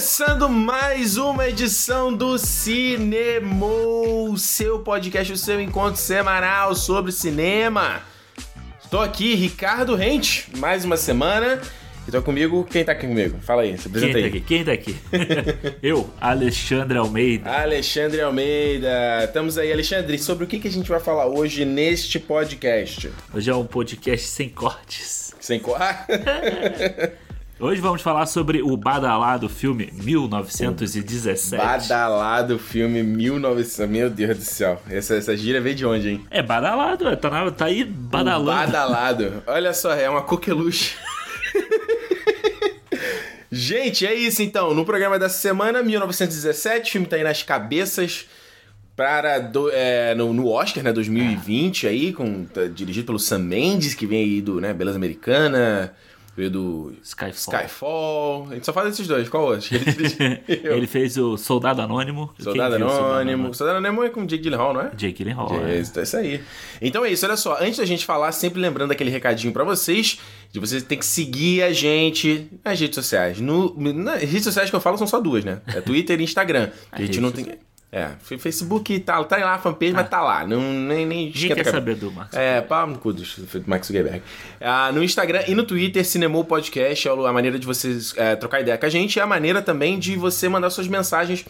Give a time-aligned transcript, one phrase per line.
[0.00, 3.66] Começando mais uma edição do Cinema,
[4.38, 8.00] seu podcast, o seu encontro semanal sobre cinema.
[8.82, 11.60] Estou aqui, Ricardo Rente, mais uma semana.
[12.08, 13.40] E tô comigo, quem tá aqui comigo?
[13.42, 14.30] Fala aí, se apresenta Quem aí.
[14.30, 14.46] tá aqui?
[14.46, 14.96] Quem tá aqui?
[15.86, 17.50] Eu, Alexandre Almeida.
[17.50, 19.24] Alexandre Almeida.
[19.24, 20.18] Estamos aí, Alexandre.
[20.18, 23.12] Sobre o que, que a gente vai falar hoje neste podcast?
[23.34, 25.34] Hoje é um podcast sem cortes.
[25.38, 25.78] Sem cor.
[27.60, 31.58] Hoje vamos falar sobre o badalado filme 1917.
[31.62, 33.90] Badalado filme 1900.
[33.90, 34.80] Meu Deus do céu.
[34.88, 36.26] Essa, essa gíria veio de onde, hein?
[36.30, 38.72] É badalado, tá, na- tá aí badalando.
[38.72, 39.42] Badalado.
[39.46, 40.96] Olha só, é uma coqueluche.
[43.52, 44.72] Gente, é isso então.
[44.72, 48.24] No programa dessa semana, 1917, o filme tá aí nas cabeças
[48.96, 53.92] para do- é, no, no Oscar, né, 2020 aí, com, tá dirigido pelo Sam Mendes,
[53.92, 55.92] que vem aí do, né, Beleza Americana,
[56.40, 57.54] veio do Skyfall.
[57.54, 58.46] Skyfall.
[58.50, 59.68] A gente só fala desses dois, qual outro?
[60.48, 62.30] Ele fez o Soldado Anônimo.
[62.38, 63.54] Soldado Quem viu o Anônimo.
[63.54, 64.90] Soldado Anônimo é com Jake Gyllenhaal, não é?
[64.96, 65.66] Jake Gyllenhaal.
[65.66, 65.80] É é.
[65.80, 66.40] isso, é isso aí.
[66.80, 67.58] Então é isso, olha só.
[67.60, 70.18] Antes da gente falar, sempre lembrando aquele recadinho pra vocês,
[70.50, 73.38] de vocês ter que seguir a gente nas redes sociais.
[73.38, 75.60] No, nas redes sociais que eu falo são só duas, né?
[75.66, 76.70] É Twitter e Instagram.
[76.94, 77.46] Que a gente não tem.
[77.92, 80.46] É, Facebook tá, tá lá, a fanpage, mas tá lá.
[80.46, 82.36] Não, nem, nem Ninguém quer saber do Marcos.
[82.38, 83.24] É, pau no cu do
[83.66, 84.22] Max Zuckerberg.
[84.60, 88.60] Ah, no Instagram e no Twitter, Cinemou Podcast é a maneira de vocês é, trocar
[88.60, 91.44] ideia com a gente e a maneira também de você mandar suas mensagens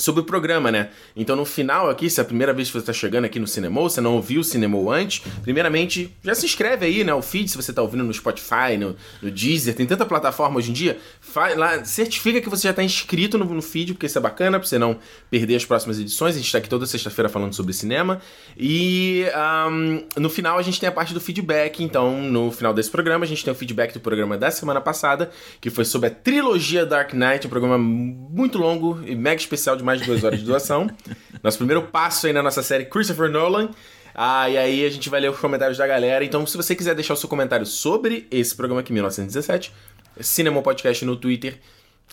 [0.00, 0.90] sobre o programa, né?
[1.14, 3.46] Então no final aqui, se é a primeira vez que você está chegando aqui no
[3.46, 7.12] Cinemou, você não ouviu o Cinemou antes, primeiramente já se inscreve aí, né?
[7.14, 10.70] O feed, se você tá ouvindo no Spotify, no, no Deezer, tem tanta plataforma hoje
[10.70, 14.18] em dia, faz lá, certifica que você já tá inscrito no, no feed, porque isso
[14.18, 14.98] é bacana, pra você não
[15.30, 16.34] perder as próximas edições.
[16.34, 18.20] A gente tá aqui toda sexta-feira falando sobre cinema.
[18.56, 22.90] E ahm, no final a gente tem a parte do feedback, então no final desse
[22.90, 25.30] programa a gente tem o feedback do programa da semana passada,
[25.60, 29.82] que foi sobre a trilogia Dark Knight, um programa muito longo e mega especial de
[29.90, 30.88] mais de duas horas de duração.
[31.42, 33.70] Nosso primeiro passo aí na nossa série Christopher Nolan.
[34.14, 36.24] Ah, e aí a gente vai ler os comentários da galera.
[36.24, 39.72] Então, se você quiser deixar o seu comentário sobre esse programa aqui, 1917,
[40.20, 41.58] Cinema Podcast no Twitter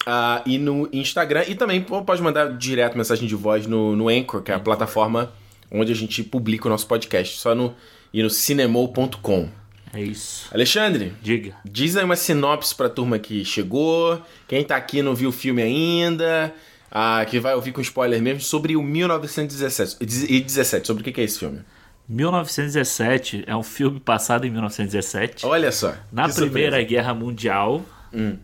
[0.05, 1.43] ah, e no Instagram.
[1.47, 5.31] E também pode mandar direto mensagem de voz no, no Anchor, que é a plataforma
[5.69, 7.37] onde a gente publica o nosso podcast.
[7.37, 7.75] Só no,
[8.11, 9.49] e no cinemou.com.
[9.93, 10.47] É isso.
[10.51, 11.55] Alexandre, Diga.
[11.63, 15.61] Diz aí uma sinopse pra turma que chegou, quem tá aqui não viu o filme
[15.61, 16.53] ainda,
[16.91, 19.97] ah, que vai ouvir com spoiler mesmo, sobre o 1917.
[20.01, 21.61] E 17, sobre o que é esse filme?
[22.07, 25.45] 1917 é um filme passado em 1917.
[25.45, 25.93] Olha só.
[26.11, 26.81] Na Primeira.
[26.83, 27.83] Guerra Mundial,
[28.13, 28.37] Hum.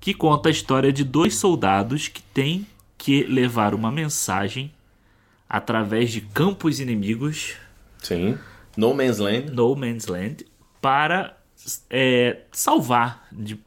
[0.00, 2.66] que conta a história de dois soldados que têm
[2.98, 4.72] que levar uma mensagem
[5.48, 7.54] através de campos inimigos,
[8.02, 8.36] Sim.
[8.76, 9.52] No Man's Land.
[9.52, 10.46] No Man's Land,
[10.80, 11.36] para
[11.88, 13.58] é, salvar de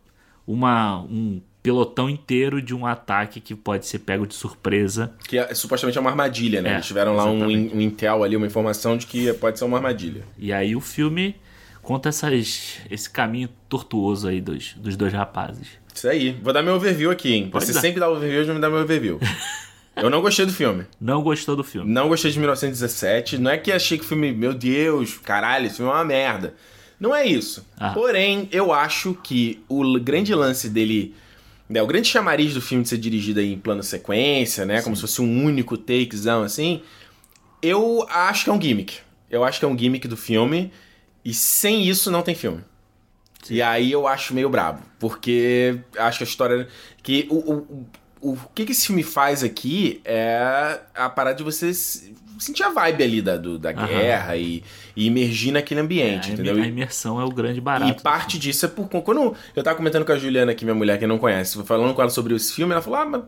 [0.46, 5.14] uma, um pelotão inteiro de um ataque que pode ser pego de surpresa.
[5.28, 6.72] Que é, supostamente é uma armadilha, né?
[6.72, 9.78] É, Eles tiveram lá um, um intel ali, uma informação de que pode ser uma
[9.78, 10.24] armadilha.
[10.38, 11.38] E aí o filme
[11.82, 15.70] conta essas, esse caminho tortuoso aí dos, dos dois rapazes.
[15.94, 16.38] Isso aí.
[16.44, 17.50] Vou dar meu overview aqui, hein?
[17.50, 17.80] Pode Você dar.
[17.82, 19.20] sempre dá overview, hoje não me dá meu overview.
[19.96, 20.86] Eu não gostei do filme.
[21.00, 21.90] Não gostou do filme?
[21.92, 23.38] Não gostei de 1917.
[23.38, 26.56] Não é que achei que o filme, meu Deus, caralho, esse filme é uma merda.
[27.00, 27.64] Não é isso.
[27.78, 27.92] Ah.
[27.92, 31.14] Porém, eu acho que o grande lance dele.
[31.70, 34.82] Né, o grande chamariz do filme de ser dirigido aí em plano sequência, né?
[34.82, 36.82] Como se fosse um único takezão, assim.
[37.62, 39.00] Eu acho que é um gimmick.
[39.30, 40.72] Eu acho que é um gimmick do filme.
[41.24, 42.64] E sem isso não tem filme.
[43.50, 44.84] E aí eu acho meio brabo.
[45.00, 46.68] Porque acho que a história.
[47.02, 47.88] Que o, o,
[48.32, 51.72] o, que, que esse filme faz aqui é a parada de você
[52.40, 53.88] sentir a vibe ali da, do- da Aham.
[53.88, 54.64] guerra e,
[54.96, 56.56] e imergir naquele ambiente, É, a entendeu?
[56.56, 57.92] a E- imersão é o grande barato.
[57.92, 58.88] e parte disso é por.
[58.90, 62.02] Quando eu tava comentando com a Juliana aqui, minha mulher que não conhece, falando com
[62.02, 63.22] ela sobre esse filme, ela falou: Ah, mas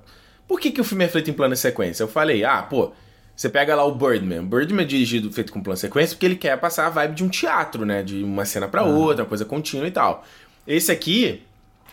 [0.47, 2.03] por que, que o filme é feito em plano de sequência?
[2.03, 2.91] Eu falei: Ah, pô,
[3.35, 4.39] você pega lá o Birdman.
[4.39, 7.23] O Birdman é dirigido feito com plano sequência porque ele quer passar a vibe de
[7.23, 8.01] um teatro, né?
[8.03, 10.25] De uma cena pra outra, uma coisa contínua e tal.
[10.67, 11.41] Esse aqui.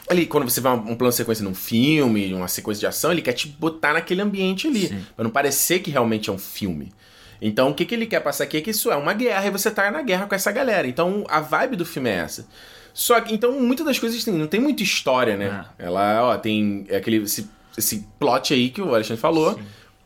[0.09, 3.23] Ali, quando você vê um plano de sequência num filme, uma sequência de ação, ele
[3.23, 4.89] quer te botar naquele ambiente ali.
[4.89, 5.07] Sim.
[5.15, 6.93] Pra não parecer que realmente é um filme.
[7.41, 9.51] Então, o que, que ele quer passar aqui é que isso é uma guerra e
[9.51, 10.87] você tá na guerra com essa galera.
[10.87, 12.47] Então, a vibe do filme é essa.
[12.95, 15.65] Só que, então, muitas das coisas tem, não tem muita história, né?
[15.79, 19.59] Ela, ó, tem aquele, esse, esse plot aí que o Alexandre falou.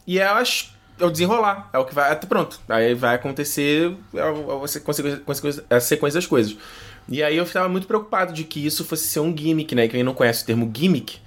[0.06, 1.68] E é, as- é o desenrolar.
[1.72, 2.10] É o que vai.
[2.12, 2.58] Até pronto.
[2.68, 5.22] Aí vai acontecer é, a, a sequência,
[5.68, 6.56] a sequência das coisas.
[7.08, 9.86] E aí eu ficava muito preocupado de que isso fosse ser um gimmick, né?
[9.88, 11.18] Quem não conhece o termo gimmick,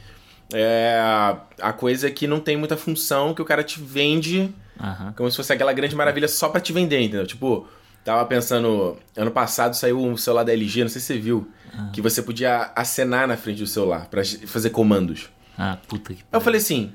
[0.54, 1.00] é
[1.62, 5.14] a coisa que não tem muita função, que o cara te vende Aham.
[5.16, 7.26] como se fosse aquela grande maravilha só pra te vender, entendeu?
[7.28, 7.68] Tipo,
[8.04, 11.48] tava pensando, ano passado saiu um celular da LG, não sei se você viu,
[11.94, 15.30] que você podia acenar na frente do celular pra fazer comandos.
[15.58, 16.94] Ah, puta que Eu falei assim,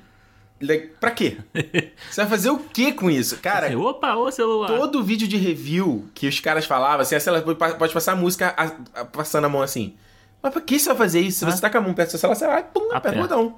[1.00, 1.36] pra quê?
[2.10, 3.38] Você vai fazer o que com isso?
[3.38, 4.68] Cara, Assim, Opa, ô celular.
[4.68, 8.54] todo vídeo de review que os caras falavam, assim, sei lá, pode passar a música
[8.56, 9.94] a- a- passando a mão assim.
[10.42, 11.38] Mas pra que você vai fazer isso?
[11.40, 13.56] Se você tá com a mão perto seu celular, você vai, pum, aperta o botão.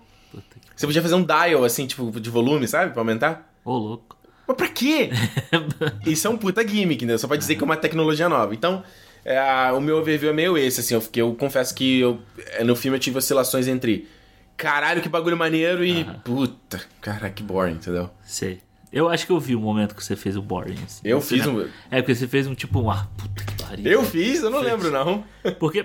[0.75, 2.93] Você podia fazer um dial, assim, tipo, de volume, sabe?
[2.93, 3.50] Pra aumentar.
[3.64, 4.17] Ô, louco.
[4.47, 5.11] Mas pra quê?
[6.06, 7.19] Isso é um puta gimmick, né?
[7.19, 8.55] Só pra dizer que é uma tecnologia nova.
[8.55, 8.85] Então,
[9.25, 12.20] é, a- o meu overview é meio esse, assim, eu, porque eu confesso que eu,
[12.53, 14.06] é, no filme eu tive oscilações entre
[14.56, 18.11] caralho, que bagulho maneiro e puta, cara, que boring, entendeu?
[18.25, 18.61] Sei.
[18.93, 20.76] Eu acho que eu vi o momento que você fez o boring.
[20.85, 21.00] assim.
[21.05, 21.69] Eu Você fiz não- um.
[21.91, 23.91] É, porque você fez um tipo, um, ah, puta que pariu.
[23.93, 25.25] Eu fiz, eu não lembro, não.
[25.58, 25.85] Porque,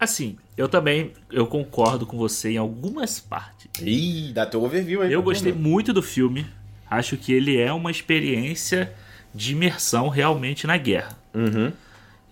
[0.00, 3.68] assim, eu também, eu concordo com você em algumas partes.
[3.80, 5.12] Ih, dá teu overview aí.
[5.12, 5.68] Eu gostei turma.
[5.68, 6.46] muito do filme.
[6.90, 8.92] Acho que ele é uma experiência
[9.34, 11.16] de imersão realmente na guerra.
[11.34, 11.72] Uhum.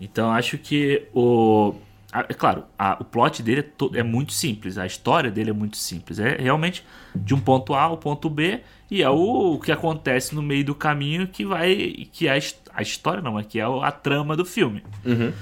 [0.00, 1.74] Então acho que o.
[2.12, 5.52] É claro, a- o plot dele é, to- é muito simples, a história dele é
[5.52, 6.18] muito simples.
[6.18, 6.84] É realmente
[7.14, 8.60] de um ponto A ao ponto B,
[8.90, 12.08] e é o, o que acontece no meio do caminho que vai.
[12.12, 12.40] que é a,
[12.74, 14.82] a história, não, é que é a, trama do filme.
[15.04, 15.32] Uhum.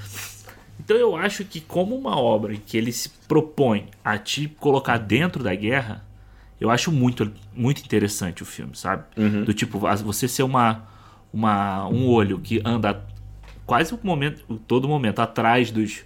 [0.79, 4.97] Então eu acho que como uma obra em que ele se propõe a te colocar
[4.97, 6.05] dentro da guerra,
[6.59, 9.03] eu acho muito, muito interessante o filme, sabe?
[9.45, 10.87] Do tipo, você ser uma,
[11.33, 13.03] uma, um olho que anda
[13.65, 16.03] quase o momento, todo momento atrás dos,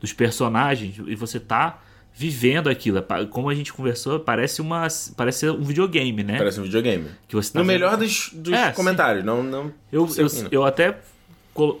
[0.00, 1.80] dos personagens e você tá
[2.14, 2.98] vivendo aquilo.
[2.98, 4.86] É Como a gente conversou, parece uma
[5.16, 6.36] parece ser um videogame, né?
[6.38, 7.06] Parece um videogame.
[7.28, 8.74] Que você tá No melhor dos, dos É, sim.
[8.74, 9.42] comentários, não.
[9.42, 10.48] não eu, eu, não.
[10.50, 10.98] eu até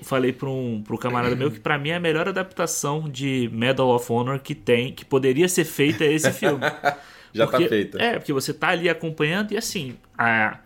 [0.02, 3.88] falei para um, um camarada meu que pra mim é a melhor adaptação de Medal
[3.90, 6.64] of Honor que tem, que poderia ser feita é esse filme.
[7.32, 8.02] Já Porque- tá feita.
[8.02, 10.58] É, porque você tá ali acompanhando e assim, a-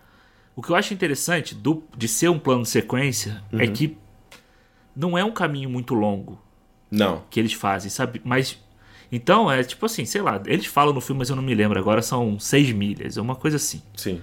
[0.55, 3.73] o que eu acho interessante do, de ser um plano de sequência é Uhum.
[3.73, 3.97] que
[4.95, 6.41] não é um caminho muito longo
[6.97, 7.23] Não.
[7.29, 8.21] que eles fazem, sabe?
[8.23, 8.57] Mas
[9.11, 11.79] então é tipo assim, sei lá, eles falam no filme, mas eu não me lembro
[11.79, 13.81] agora, são seis milhas, é uma coisa assim.
[13.95, 14.21] Sim.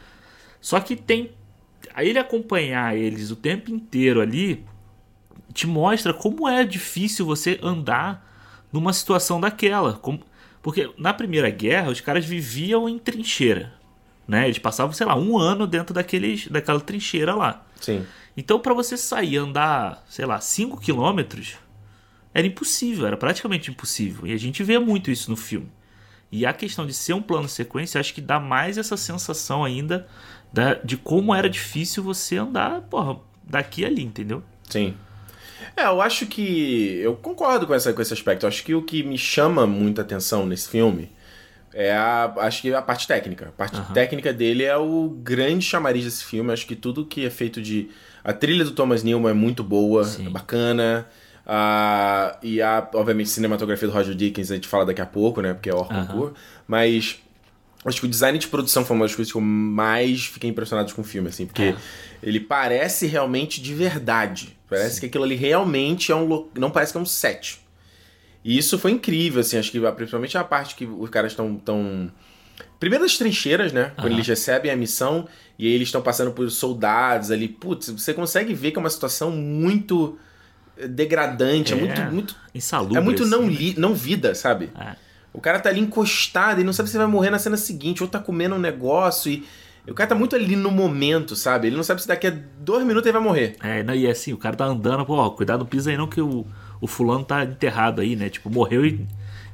[0.61, 1.31] Só que tem.
[1.95, 4.65] Aí ele acompanhar eles o tempo inteiro ali
[5.53, 8.27] te mostra como é difícil você andar
[8.73, 9.95] numa situação daquela.
[9.95, 10.21] Como-
[10.63, 13.73] Porque na Primeira Guerra os caras viviam em trincheira.
[14.29, 14.45] Né?
[14.47, 17.65] Eles passavam, sei lá, um ano dentro daqueles, daquela trincheira lá.
[17.81, 18.07] Sim.
[18.37, 21.57] Então, para você sair andar, sei lá, 5 quilômetros,
[22.33, 24.27] era impossível, era praticamente impossível.
[24.27, 25.69] E a gente vê muito isso no filme.
[26.33, 30.07] E a questão de ser um plano sequência, acho que dá mais essa sensação ainda
[30.53, 34.43] da- de como era difícil você andar, porra, daqui a ali, entendeu?
[34.69, 34.95] Sim.
[35.77, 36.99] É, eu acho que.
[37.03, 38.45] Eu concordo com, essa, com esse aspecto.
[38.45, 41.11] Eu acho que o que me chama muita atenção nesse filme
[41.73, 42.33] é a.
[42.39, 43.49] Acho que a parte técnica.
[43.49, 43.93] A parte Aham.
[43.93, 46.53] técnica dele é o grande chamariz desse filme.
[46.53, 47.89] Acho que tudo que é feito de.
[48.25, 50.27] A trilha do Thomas Newman é muito boa, Sim.
[50.27, 51.07] é bacana.
[51.53, 55.41] Ah, e a, obviamente, a cinematografia do Roger Dickens a gente fala daqui a pouco,
[55.41, 55.53] né?
[55.53, 56.07] Porque é o Aham.
[56.07, 56.35] concurso.
[56.67, 57.19] Mas.
[57.85, 60.95] Acho que o design de produção foi uma das coisas que eu mais fiquei impressionado
[60.95, 61.77] com o filme, assim, porque É.
[62.23, 64.55] ele parece realmente de verdade.
[64.69, 66.47] Parece que aquilo ali realmente é um.
[66.57, 67.59] Não parece que é um set.
[68.45, 71.57] E isso foi incrível, assim, acho que principalmente a parte que os caras estão.
[71.57, 72.13] Tão...
[72.79, 73.93] Primeiro as trincheiras, né?
[73.97, 74.15] Quando Aham.
[74.17, 75.27] eles recebem a missão
[75.59, 77.49] e aí eles estão passando por soldados ali.
[77.49, 80.19] Putz, você consegue ver que é uma situação muito
[80.89, 81.81] degradante, é, É.
[81.81, 82.37] muito, muito.
[82.55, 82.97] Insalubre.
[82.97, 84.71] É muito não, li, não vida, sabe?
[84.79, 84.97] É.
[85.33, 88.09] O cara tá ali encostado e não sabe se vai morrer na cena seguinte, ou
[88.09, 89.45] tá comendo um negócio e.
[89.89, 91.69] O cara tá muito ali no momento, sabe?
[91.69, 93.57] Ele não sabe se daqui a dois minutos ele vai morrer.
[93.63, 96.21] É, não, e assim, o cara tá andando, pô, ó, cuidado, pisa aí não que
[96.21, 96.47] o,
[96.81, 98.29] o fulano tá enterrado aí, né?
[98.29, 99.07] Tipo, morreu e,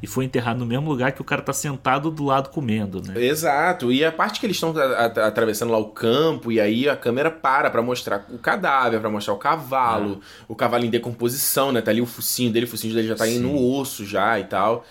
[0.03, 3.15] e foi enterrado no mesmo lugar que o cara tá sentado do lado comendo, né?
[3.23, 3.91] Exato.
[3.91, 4.75] E a parte que eles estão
[5.25, 9.35] atravessando lá o campo, e aí a câmera para pra mostrar o cadáver, pra mostrar
[9.35, 11.81] o cavalo, o cavalo em decomposição, né?
[11.81, 14.45] Tá ali o focinho dele, o focinho dele já tá indo no osso já e
[14.45, 14.85] tal.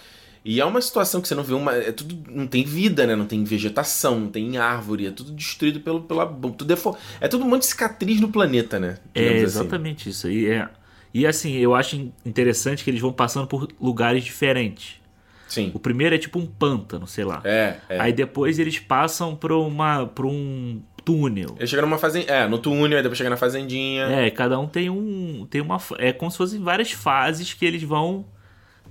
[0.48, 1.76] E é uma situação que você não vê uma.
[1.76, 2.16] É tudo.
[2.30, 3.16] Não tem vida, né?
[3.16, 6.28] Não tem vegetação, não tem árvore, é tudo destruído pelo, pela.
[6.28, 6.78] Tudo é,
[7.22, 9.00] é tudo um monte de cicatriz no planeta, né?
[9.16, 9.60] É Digamos assim.
[9.60, 10.30] exatamente isso.
[10.30, 10.70] E, é,
[11.18, 15.00] e assim, eu acho interessante que eles vão passando por lugares diferentes.
[15.48, 15.72] Sim.
[15.74, 17.40] O primeiro é tipo um pântano, sei lá.
[17.46, 18.02] É, é.
[18.02, 21.56] Aí depois eles passam por, uma, por um túnel.
[21.58, 22.30] Ele chega numa fazenda.
[22.30, 24.04] É, no túnel, aí depois chega na fazendinha.
[24.08, 25.48] É, cada um tem um.
[25.50, 25.80] Tem uma.
[26.00, 28.26] É como se fossem várias fases que eles vão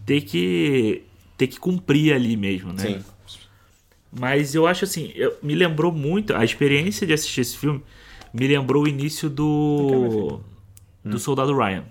[0.07, 1.04] ter que.
[1.37, 2.85] ter que cumprir ali mesmo, né?
[2.85, 3.04] Sim.
[4.11, 6.35] Mas eu acho assim, eu, me lembrou muito.
[6.35, 7.83] A experiência de assistir esse filme
[8.33, 10.40] me lembrou o início do.
[11.04, 11.85] Do Soldado Ryan.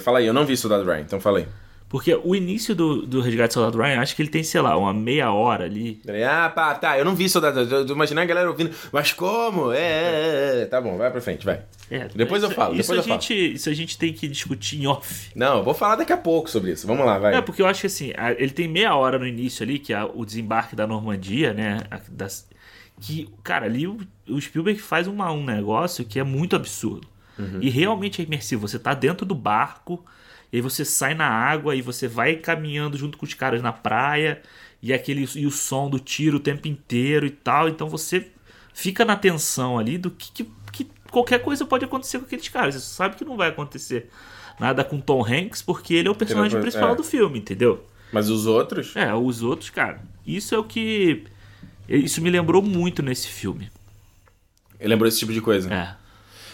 [0.00, 1.46] Fala aí, eu não vi Soldado Ryan, então fala aí.
[1.88, 4.76] Porque o início do, do Resgate do Soldado Ryan, acho que ele tem, sei lá,
[4.76, 6.02] uma meia hora ali.
[6.28, 7.60] Ah, pá, tá, eu não vi Soldado.
[7.60, 8.70] Eu tô imaginando a galera ouvindo.
[8.92, 9.72] Mas como?
[9.72, 11.62] É, é, é, Tá bom, vai pra frente, vai.
[11.90, 13.20] É, Depois eu isso- falo, Isso, depois a eu falo.
[13.22, 15.30] gente, isso a gente tem que discutir em off.
[15.34, 16.86] Não, eu vou falar daqui a pouco sobre isso.
[16.86, 17.34] Vamos lá, vai.
[17.36, 20.04] É, porque eu acho que assim, ele tem meia hora no início ali, que é
[20.04, 21.80] o desembarque da Normandia, né?
[22.10, 22.46] das-
[23.00, 23.96] que, cara, ali o,
[24.28, 27.06] o Spielberg faz uma- um negócio que é muito absurdo.
[27.60, 28.66] E realmente é imersivo.
[28.66, 30.04] Você tá dentro do barco,
[30.52, 33.72] e aí você sai na água e você vai caminhando junto com os caras na
[33.72, 34.42] praia,
[34.82, 37.68] e aquele e o som do tiro o tempo inteiro e tal.
[37.68, 38.30] Então você
[38.72, 42.74] fica na tensão ali do que, que, que qualquer coisa pode acontecer com aqueles caras.
[42.74, 44.10] Você sabe que não vai acontecer
[44.58, 46.60] nada com Tom Hanks, porque ele é o personagem é.
[46.60, 47.84] principal do filme, entendeu?
[48.12, 48.96] Mas os outros.
[48.96, 50.00] É, os outros, cara.
[50.26, 51.24] Isso é o que.
[51.88, 53.70] Isso me lembrou muito nesse filme.
[54.80, 55.72] Lembrou esse tipo de coisa.
[55.72, 56.07] É.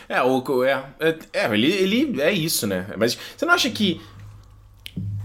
[0.08, 2.86] É, o, é, é, é, ele, ele é isso, né?
[2.98, 4.00] Mas você não acha que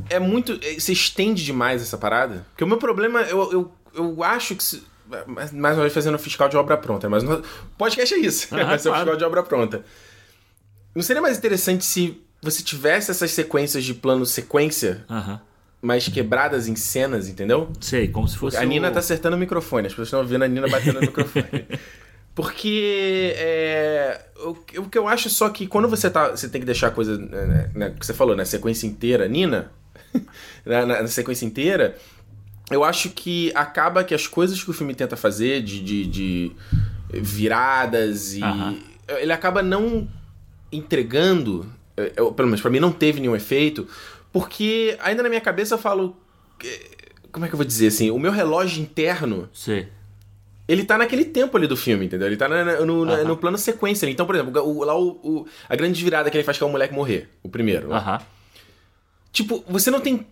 [0.09, 0.59] é muito.
[0.63, 2.45] é, Você estende demais essa parada?
[2.51, 4.63] Porque o meu problema, eu, eu, eu acho que.
[4.63, 4.83] se-
[5.27, 7.41] mais uma vez fazendo fiscal de obra pronta, mas o
[7.77, 8.47] podcast é isso.
[8.51, 9.83] Ah, vai ser fiscal de obra pronta.
[10.93, 15.03] Não seria mais interessante se você tivesse essas sequências de plano sequência,
[15.81, 17.71] mais quebradas em cenas, entendeu?
[17.81, 18.55] Sei, como se fosse.
[18.57, 21.07] A Nina o- tá acertando o microfone, as pessoas estão ouvindo a Nina batendo no
[21.07, 21.67] microfone.
[22.35, 24.21] Porque é,
[24.51, 26.29] o, que- o que eu acho só que quando você tá.
[26.31, 27.17] Você tem que deixar a coisa.
[27.17, 29.71] Né, né, que você falou, na sequência inteira, Nina,
[30.65, 31.97] na, na- na sequência inteira,
[32.71, 36.51] eu acho que acaba que as coisas que o filme tenta fazer de, de, de
[37.13, 38.41] viradas e.
[39.07, 40.07] Ele acaba não
[40.71, 41.65] entregando.
[41.97, 43.87] eu- eu- pelo menos pra mim não teve nenhum efeito.
[44.31, 46.15] Porque ainda na minha cabeça eu falo.
[47.31, 48.09] Como é que eu vou dizer assim?
[48.11, 49.87] O meu relógio interno Sei.
[50.69, 52.27] Ele tá naquele tempo ali do filme, entendeu?
[52.27, 53.23] Ele tá na- na- no, na- Aham.
[53.25, 54.05] no plano sequência.
[54.05, 54.13] ali.
[54.13, 56.67] Então, por exemplo, o, lá o, o- a grande virada que ele faz que é
[56.67, 57.27] o moleque morrer.
[57.43, 57.91] O primeiro.
[57.93, 58.21] Aham.
[59.31, 60.25] Tipo, você não tem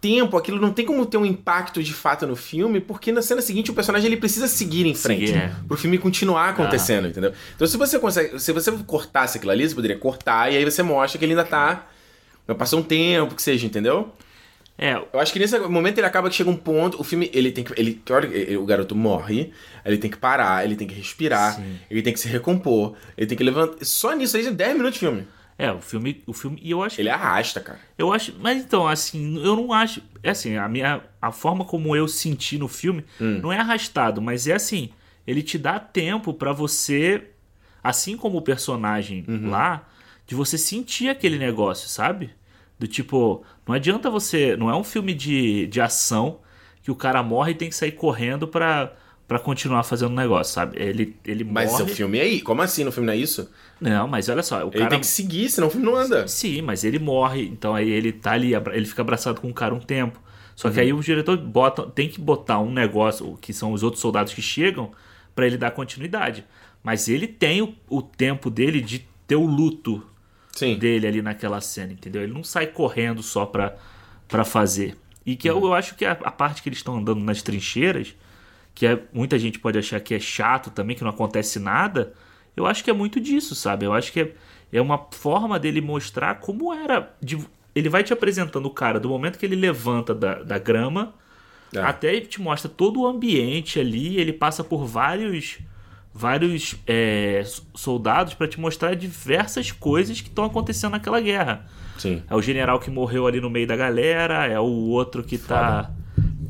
[0.00, 3.42] tempo, aquilo não tem como ter um impacto de fato no filme, porque na cena
[3.42, 5.26] seguinte o personagem ele precisa seguir em frente.
[5.28, 5.52] Seguir, é.
[5.68, 7.32] Pro filme continuar acontecendo, entendeu?
[7.54, 8.38] Então, se você consegue.
[8.38, 11.44] Se você cortasse aquilo ali, você poderia cortar e aí você mostra que ele ainda
[11.44, 11.86] tá.
[12.58, 14.10] Passou um tempo, que seja, entendeu?
[14.82, 17.52] É, Eu acho que nesse momento ele acaba que chega um ponto, o filme, ele
[17.52, 18.02] tem que, ele,
[18.56, 19.52] o garoto morre,
[19.84, 21.78] ele tem que parar, ele tem que respirar, Sim.
[21.90, 25.00] ele tem que se recompor, ele tem que levantar, só nisso aí, 10 minutos de
[25.00, 25.26] filme.
[25.58, 26.22] é, o filme.
[26.26, 26.58] O filme.
[26.62, 27.78] E eu acho Ele arrasta, cara.
[27.98, 31.94] Eu acho, mas então, assim, eu não acho, é assim, a minha a forma como
[31.94, 34.88] eu senti no filme não é arrastado, mas é assim,
[35.26, 37.24] ele te dá tempo pra você,
[37.84, 39.86] assim como o personagem lá,
[40.26, 42.30] de você sentir aquele negócio, sabe?
[42.80, 46.40] Do tipo, não adianta você, não é um filme de, de ação
[46.82, 48.94] que o cara morre e tem que sair correndo pra
[49.28, 50.76] para continuar fazendo o negócio, sabe?
[50.82, 51.84] Ele ele Mas morre.
[51.84, 53.48] o filme é aí, como assim no filme não é isso?
[53.80, 56.26] Não, mas olha só, o Ele cara tem que seguir, senão o filme não anda.
[56.26, 59.74] Sim, mas ele morre, então aí ele tá ali, ele fica abraçado com o cara
[59.74, 60.20] um tempo.
[60.54, 60.74] Só Uhum.
[60.74, 64.34] que aí o diretor bota, tem que botar um negócio, que são os outros soldados
[64.34, 64.90] que chegam,
[65.34, 66.44] pra ele dar continuidade.
[66.82, 70.02] Mas ele tem o, o tempo dele de ter o luto
[70.52, 70.78] Sim.
[70.78, 72.22] dele ali naquela cena, entendeu?
[72.22, 73.76] Ele não sai correndo só pra,
[74.28, 74.96] pra fazer.
[75.24, 75.66] E que eu, Uhum.
[75.66, 78.14] eu acho que a, a parte que eles estão andando nas trincheiras,
[78.74, 82.14] que é, muita gente pode achar que é chato também, que não acontece nada,
[82.56, 83.84] eu acho que é muito disso, sabe?
[83.86, 84.32] Eu acho que é,
[84.72, 87.14] é uma forma dele mostrar como era.
[87.22, 87.38] de-
[87.74, 91.14] ele vai te apresentando o cara do momento que ele levanta da, da grama
[91.74, 91.78] É.
[91.80, 95.58] até ele te mostra todo o ambiente ali, ele passa por vários
[96.12, 97.42] vários é,
[97.74, 101.66] soldados para te mostrar diversas coisas que estão acontecendo naquela guerra.
[101.98, 102.22] Sim.
[102.28, 105.90] É o general que morreu ali no meio da galera, é o outro que tá.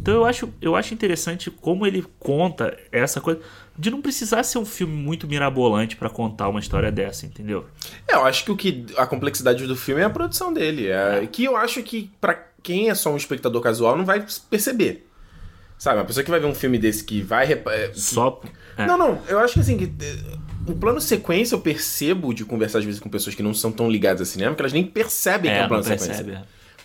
[0.01, 3.41] Então eu acho, eu acho interessante como ele conta essa coisa.
[3.79, 7.67] De não precisar ser um filme muito mirabolante para contar uma história dessa, entendeu?
[8.09, 10.89] É, eu acho que o que a complexidade do filme é a produção dele.
[10.89, 15.10] É, Que eu acho que pra quem é só um espectador casual não vai perceber.
[15.81, 18.43] Sabe, uma pessoa que vai ver um filme desse que vai é, Só.
[18.77, 18.85] é.
[18.85, 20.37] Não, não, eu acho que assim, que, eh,
[20.69, 23.91] o plano sequência eu percebo de conversar às vezes com pessoas que não são tão
[23.91, 26.23] ligadas a cinema, que elas nem percebem que é é, um plano não sequência.
[26.23, 26.33] percebe.
[26.33, 26.43] é.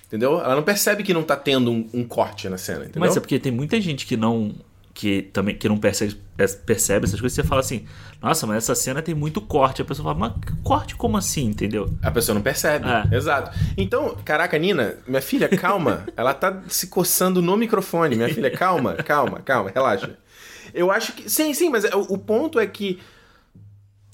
[0.07, 0.39] Entendeu?
[0.39, 3.01] Ela não percebe que não tá tendo um, um corte na cena, entendeu?
[3.01, 4.55] Mas é porque tem muita gente que não
[4.95, 7.35] que também que não percebe, é, percebe essas coisas.
[7.35, 7.85] Você fala assim,
[8.21, 9.81] nossa, mas essa cena tem muito corte.
[9.81, 11.93] A pessoa fala, mas corte como assim, entendeu?
[12.01, 12.87] A pessoa não percebe.
[12.89, 13.13] É.
[13.15, 13.51] Exato.
[13.77, 16.05] Então, caraca, Nina, minha filha, calma.
[16.15, 18.15] Ela tá se coçando no microfone.
[18.15, 20.17] Minha filha, calma, calma, calma, relaxa.
[20.73, 21.29] Eu acho que.
[21.29, 22.99] Sim, sim, mas o, o ponto é que.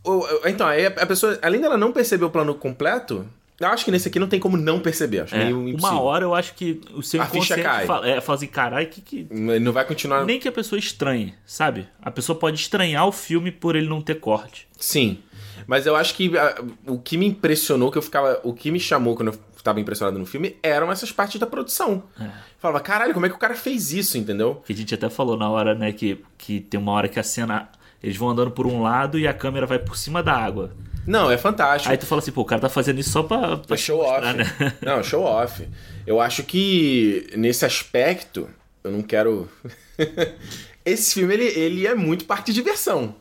[0.03, 3.25] o- então, a pessoa, além dela não perceber o plano completo,
[3.62, 5.22] eu acho que nesse aqui não tem como não perceber.
[5.22, 5.96] Acho É, meio impossível.
[5.96, 7.86] uma hora eu acho que o seu A ficha cai.
[7.86, 10.25] fala, é, fala assim, caralho, que, que Não vai continuar.
[10.25, 11.88] Nem que a pessoa estranhe, sabe?
[12.01, 14.68] A pessoa pode estranhar o filme por ele não ter corte.
[14.77, 15.20] Sim.
[15.68, 16.56] Mas eu acho que ah,
[16.88, 18.39] o que me impressionou, que eu ficava.
[18.44, 22.03] O que me chamou quando eu tava impressionado no filme eram essas partes da produção.
[22.20, 22.27] É.
[22.58, 24.62] Falava, caralho, como é que o cara fez isso, entendeu?
[24.65, 27.24] Que a gente até falou na hora, né, que, que tem uma hora que a
[27.24, 27.70] cena.
[28.03, 30.72] Eles vão andando por um lado e a câmera vai por cima da água.
[31.05, 31.91] Não, é fantástico.
[31.91, 33.58] Aí tu fala assim, pô, o cara tá fazendo isso só pra.
[33.58, 34.22] pra É show off.
[34.34, 34.46] né?
[34.81, 35.67] Não, show off.
[36.05, 38.50] Eu acho que nesse aspecto,
[38.84, 39.50] eu não quero.
[40.84, 43.15] Esse filme ele, ele é muito parte de diversão.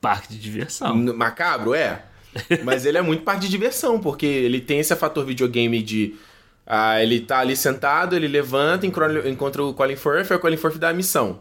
[0.00, 0.94] Parque de diversão.
[0.94, 2.02] Macabro, é.
[2.62, 6.14] Mas ele é muito parte de diversão, porque ele tem esse fator videogame de.
[6.66, 10.76] Ah, ele tá ali sentado, ele levanta, encontra o Colin Firth, aí o Colin Firth
[10.76, 11.40] dá a missão.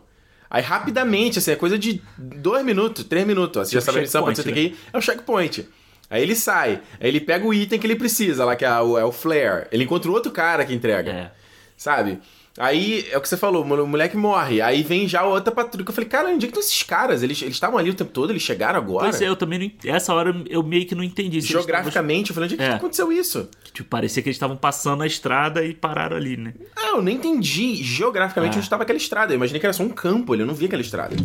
[0.53, 3.59] Aí rapidamente, assim, é coisa de dois minutos, três minutos.
[3.59, 5.67] Ó, você já Tipo sabe a missão, quando você tem que ir, é o checkpoint.
[6.11, 8.95] Aí ele sai, aí ele pega o item que ele precisa, lá que é o,
[8.95, 9.65] é o flare.
[9.71, 11.11] Ele encontra o outro cara que entrega.
[11.11, 11.31] É.
[11.75, 12.19] Sabe?
[12.57, 14.61] Aí é o que você falou, o moleque morre.
[14.61, 15.83] Aí vem já outra patrulha.
[15.87, 17.23] Eu falei, cara, onde é que estão esses caras?
[17.23, 19.09] Eles estavam ali o tempo todo, eles chegaram agora?
[19.09, 19.91] Pois é, eu também não.
[19.91, 21.41] Essa hora eu meio que não entendi.
[21.41, 22.75] Geograficamente, eu falei, onde é que É.
[22.75, 23.49] aconteceu isso?
[23.73, 26.53] Tipo, parecia que eles estavam passando a estrada e pararam ali, né?
[26.75, 28.57] Ah, eu nem entendi geograficamente É.
[28.57, 29.33] onde estava aquela estrada.
[29.33, 31.15] Eu imaginei que era só um campo, ele eu não vi aquela estrada.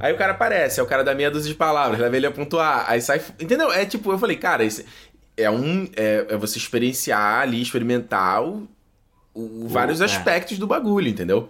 [0.00, 2.32] Aí o cara aparece, é o cara da meia dúzia de palavras, leva ele a
[2.32, 3.20] pontuar, aí sai.
[3.38, 3.70] Entendeu?
[3.72, 4.84] É tipo, eu falei, cara, esse
[5.36, 5.88] é um.
[5.96, 8.68] É, é você experienciar ali, experimentar o,
[9.34, 10.04] o- vários é.
[10.04, 11.48] aspectos do bagulho, entendeu?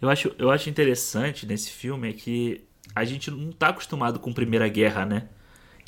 [0.00, 2.64] Eu acho, eu acho interessante nesse filme é que
[2.94, 5.28] a gente não tá acostumado com Primeira Guerra, né?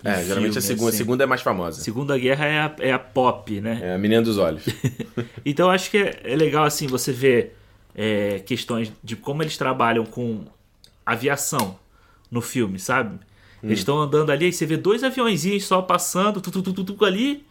[0.04, 0.98] Em É, geralmente a segunda, a assim.
[0.98, 1.82] segunda é mais famosa.
[1.82, 3.80] Segunda Guerra é a, é a pop, né?
[3.82, 4.64] É a menina dos olhos.
[5.44, 7.56] Então eu acho que é, é legal assim você ver
[7.94, 10.44] é, questões de como eles trabalham com
[11.04, 11.78] aviação
[12.30, 13.18] no filme, sabe?
[13.62, 16.84] Eles estão andando ali e você vê dois aviãozinhos só passando, tu, tu, tu, tu,
[16.84, 17.46] tu, ali,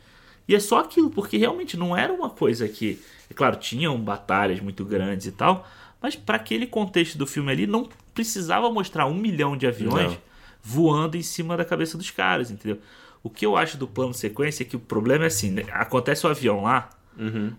[0.47, 3.01] e é só aquilo, porque realmente não era uma coisa que.
[3.29, 5.67] É claro, tinham batalhas muito grandes e tal,
[6.01, 10.17] mas para aquele contexto do filme ali, não precisava mostrar um milhão de aviões Não.
[10.61, 12.79] voando em cima da cabeça dos caras, entendeu?
[13.23, 15.63] O que eu acho do plano sequência é que o problema é assim: né?
[15.71, 16.89] acontece o avião lá,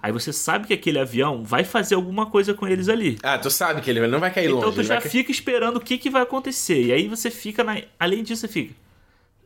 [0.03, 3.19] Aí você sabe que aquele avião vai fazer alguma coisa com eles ali.
[3.23, 4.75] Ah, tu sabe que ele não vai cair Então longe.
[4.75, 6.83] tu ele já vai fica esperando o que, que vai acontecer.
[6.87, 7.81] E aí você fica na...
[7.99, 8.75] Além disso, você fica.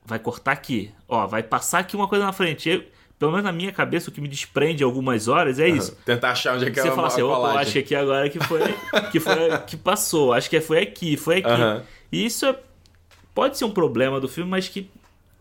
[0.04, 0.90] Vai cortar aqui.
[1.06, 2.86] Ó, vai passar aqui uma coisa na frente.
[3.18, 5.96] Pelo menos na minha cabeça, o que me desprende algumas horas é isso.
[6.04, 7.60] Tentar achar onde é que é Você a, fala assim, opa, eu colagem.
[7.62, 8.60] achei aqui agora que foi
[9.10, 10.32] que foi que passou.
[10.32, 11.48] Acho que foi aqui, foi aqui.
[11.50, 11.82] Aham.
[12.12, 12.56] E isso é-
[13.34, 14.88] pode ser um problema do filme, mas que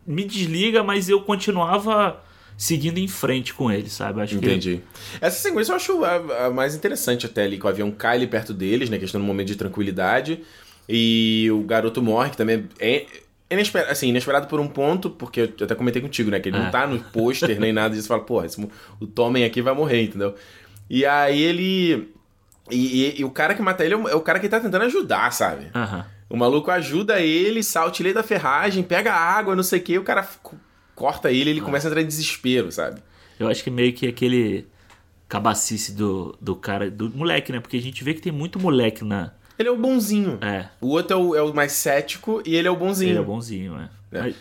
[0.05, 2.19] me desliga, mas eu continuava
[2.57, 4.21] seguindo em frente com ele, sabe?
[4.21, 4.81] Acho que Entendi.
[5.21, 8.25] Essa sequência eu acho a, a mais interessante até ali, que o avião cai ali
[8.25, 8.97] perto deles, né?
[8.97, 10.39] Questão um momento de tranquilidade.
[10.89, 13.05] E o garoto morre, que também é
[13.49, 16.39] inesperado, assim, inesperado por um ponto, porque eu até comentei contigo, né?
[16.39, 16.63] Que ele É.
[16.63, 18.07] não tá no pôster nem nada disso.
[18.07, 18.59] Fala, porra, esse,
[18.99, 20.35] o Tommen aqui vai morrer, entendeu?
[20.89, 22.13] E aí ele.
[22.69, 24.83] E, e- e o cara que mata ele é o, é cara que tá tentando
[24.85, 25.67] ajudar, sabe?
[25.73, 26.05] Aham.
[26.29, 30.03] O maluco ajuda ele, salta ele da ferragem, pega água, não sei o que, o
[30.03, 30.27] cara
[30.93, 33.01] corta ele, ele começa a entrar em desespero, sabe?
[33.39, 34.67] Eu acho que meio que aquele
[35.29, 37.59] cabacice do, do cara, do moleque, né?
[37.61, 39.31] Porque a gente vê que tem muito moleque na.
[39.59, 40.37] Ele é o bonzinho.
[40.41, 43.11] É, O outro é o, é o mais cético e ele é o bonzinho.
[43.11, 43.89] ele é bonzinho, né?
[44.11, 44.21] É.
[44.21, 44.35] Mas-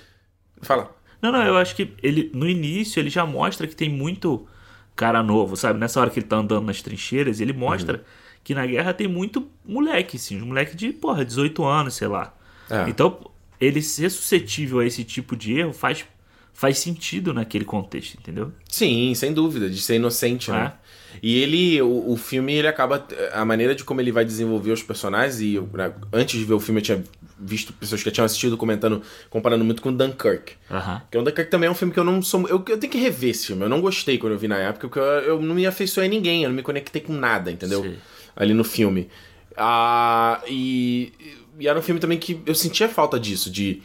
[0.62, 0.94] Fala.
[1.22, 4.46] Não, não, eu acho que ele no início ele já mostra que tem muito
[4.94, 5.78] cara novo, sabe?
[5.78, 8.04] Nessa hora que ele tá andando nas trincheiras, ele mostra
[8.44, 12.34] que na guerra tem muito moleque, sim, um moleque de, porra, 18 anos, sei lá.
[12.70, 12.88] É.
[12.88, 13.18] Então,
[13.60, 16.04] ele ser suscetível a esse tipo de erro faz,
[16.52, 18.52] faz sentido naquele contexto, entendeu?
[18.68, 20.72] Sim, sem dúvida, de ser inocente, né?
[21.22, 23.06] E ele, o, o filme, ele acaba.
[23.32, 26.54] A maneira de como ele vai desenvolver os personagens, e eu, né, antes de ver
[26.54, 27.04] o filme eu tinha
[27.38, 30.54] visto pessoas que tinham assistido comentando, comparando muito com Dunkirk.
[30.70, 31.00] Aham.
[31.00, 32.48] Porque o Dunkirk também é um filme que eu não sou.
[32.48, 33.62] Eu, eu tenho que rever esse filme.
[33.62, 36.10] Eu não gostei quando eu vi na época, porque eu, eu não me afeiçoei a
[36.10, 37.82] ninguém, eu não me conectei com nada, entendeu?
[37.82, 37.98] Sei.
[38.34, 39.08] Ali no filme.
[39.56, 41.12] Ah, e,
[41.58, 43.82] e era um filme também que eu sentia falta disso, de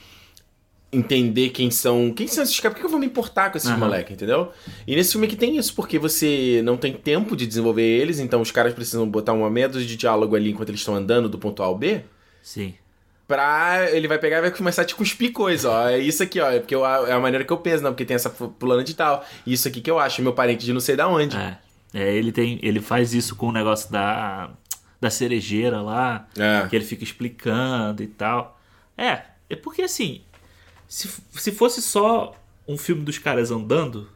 [0.91, 2.11] entender quem são.
[2.11, 2.75] Quem são esses caras?
[2.75, 3.77] Por que eu vou me importar com esses Aham.
[3.79, 4.51] moleques, entendeu?
[4.85, 8.41] E nesse filme aqui tem isso, porque você não tem tempo de desenvolver eles, então
[8.41, 11.63] os caras precisam botar uma meia de diálogo ali enquanto eles estão andando do ponto
[11.63, 12.01] A ao B.
[12.41, 12.73] Sim.
[13.27, 15.87] Pra ele vai pegar e vai começar a te cuspir coisa, ó.
[15.89, 16.51] É isso aqui, ó.
[16.51, 18.93] É porque eu, é a maneira que eu penso, não, porque tem essa fulana de
[18.93, 19.25] tal.
[19.47, 21.37] Isso aqui que eu acho, meu parente de não sei da onde.
[21.37, 21.57] É.
[21.93, 22.59] É, ele tem.
[22.61, 24.49] Ele faz isso com o negócio da.
[24.99, 26.27] Da cerejeira lá.
[26.37, 26.67] É.
[26.67, 28.59] Que ele fica explicando e tal.
[28.97, 30.21] É, é porque assim.
[30.91, 32.35] Se, se fosse só
[32.67, 34.09] um filme dos caras andando.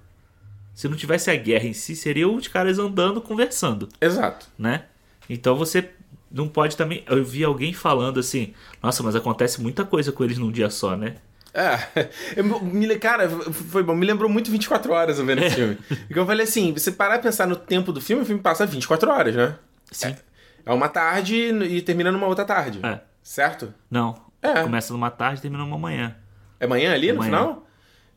[0.74, 4.48] Se não tivesse a guerra em si, seria os caras andando conversando, Exato.
[4.60, 4.84] né?
[5.30, 5.92] Então você
[6.30, 7.02] não pode também.
[7.08, 10.98] Eu vi alguém falando assim: Nossa, mas acontece muita coisa com eles num dia só,
[10.98, 11.16] né?
[11.54, 15.76] É, eu me, cara, foi bom, me lembrou muito 24 horas eu vendo esse filme.
[15.76, 18.66] Porque eu falei assim, você parar e pensar no tempo do filme, o filme passa
[18.66, 19.56] 24 horas, né?
[19.90, 20.14] Sim.
[20.66, 22.82] É uma tarde e termina numa outra tarde.
[22.84, 23.00] É.
[23.24, 23.74] Certo?
[23.90, 24.14] Não.
[24.42, 24.62] É.
[24.62, 26.18] Começa numa tarde e termina numa manhã.
[26.60, 27.26] É manhã ali no Manhã.
[27.30, 27.68] final?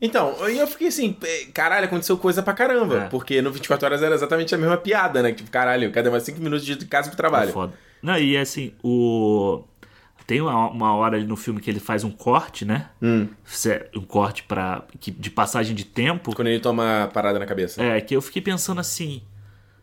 [0.01, 3.03] Então, eu fiquei assim, é, caralho, aconteceu coisa pra caramba.
[3.03, 3.07] É.
[3.09, 5.33] Porque no 24 horas era exatamente a mesma piada, né?
[5.33, 7.51] Tipo, caralho, cadê mais 5 minutos de casa pro É trabalho?
[7.51, 7.73] foda.
[8.01, 9.61] Não, e assim, o.
[10.25, 12.89] Tem uma, uma hora ali no filme que ele faz um corte, né?
[13.01, 13.27] Hum,
[13.95, 16.33] Um corte pra, que- de passagem de tempo.
[16.35, 17.81] quando ele toma a parada na cabeça.
[17.83, 19.21] É, que eu fiquei pensando assim.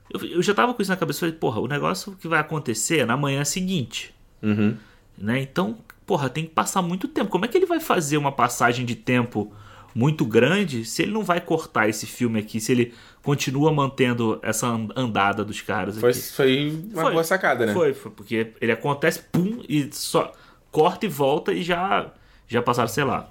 [0.09, 1.19] Eu, eu já tava com isso na cabeça.
[1.21, 4.15] Falei, porra, o negócio que vai acontecer é na manhã seguinte.
[4.43, 4.77] Uhum.
[5.19, 5.41] né?
[5.41, 7.31] Então, porra, tem que passar muito tempo.
[7.31, 9.53] Como é que ele vai fazer uma passagem de tempo
[9.95, 14.67] muito grande se ele não vai cortar esse filme aqui, se ele continua mantendo essa
[14.67, 16.21] an- andada dos caras Foi, aqui?
[16.21, 17.13] foi uma Foi.
[17.13, 17.73] boa sacada, né?
[17.73, 20.33] Foi, foi, porque ele acontece, pum, e só
[20.71, 22.13] corta e volta e já,
[22.47, 23.31] já passaram, sei lá,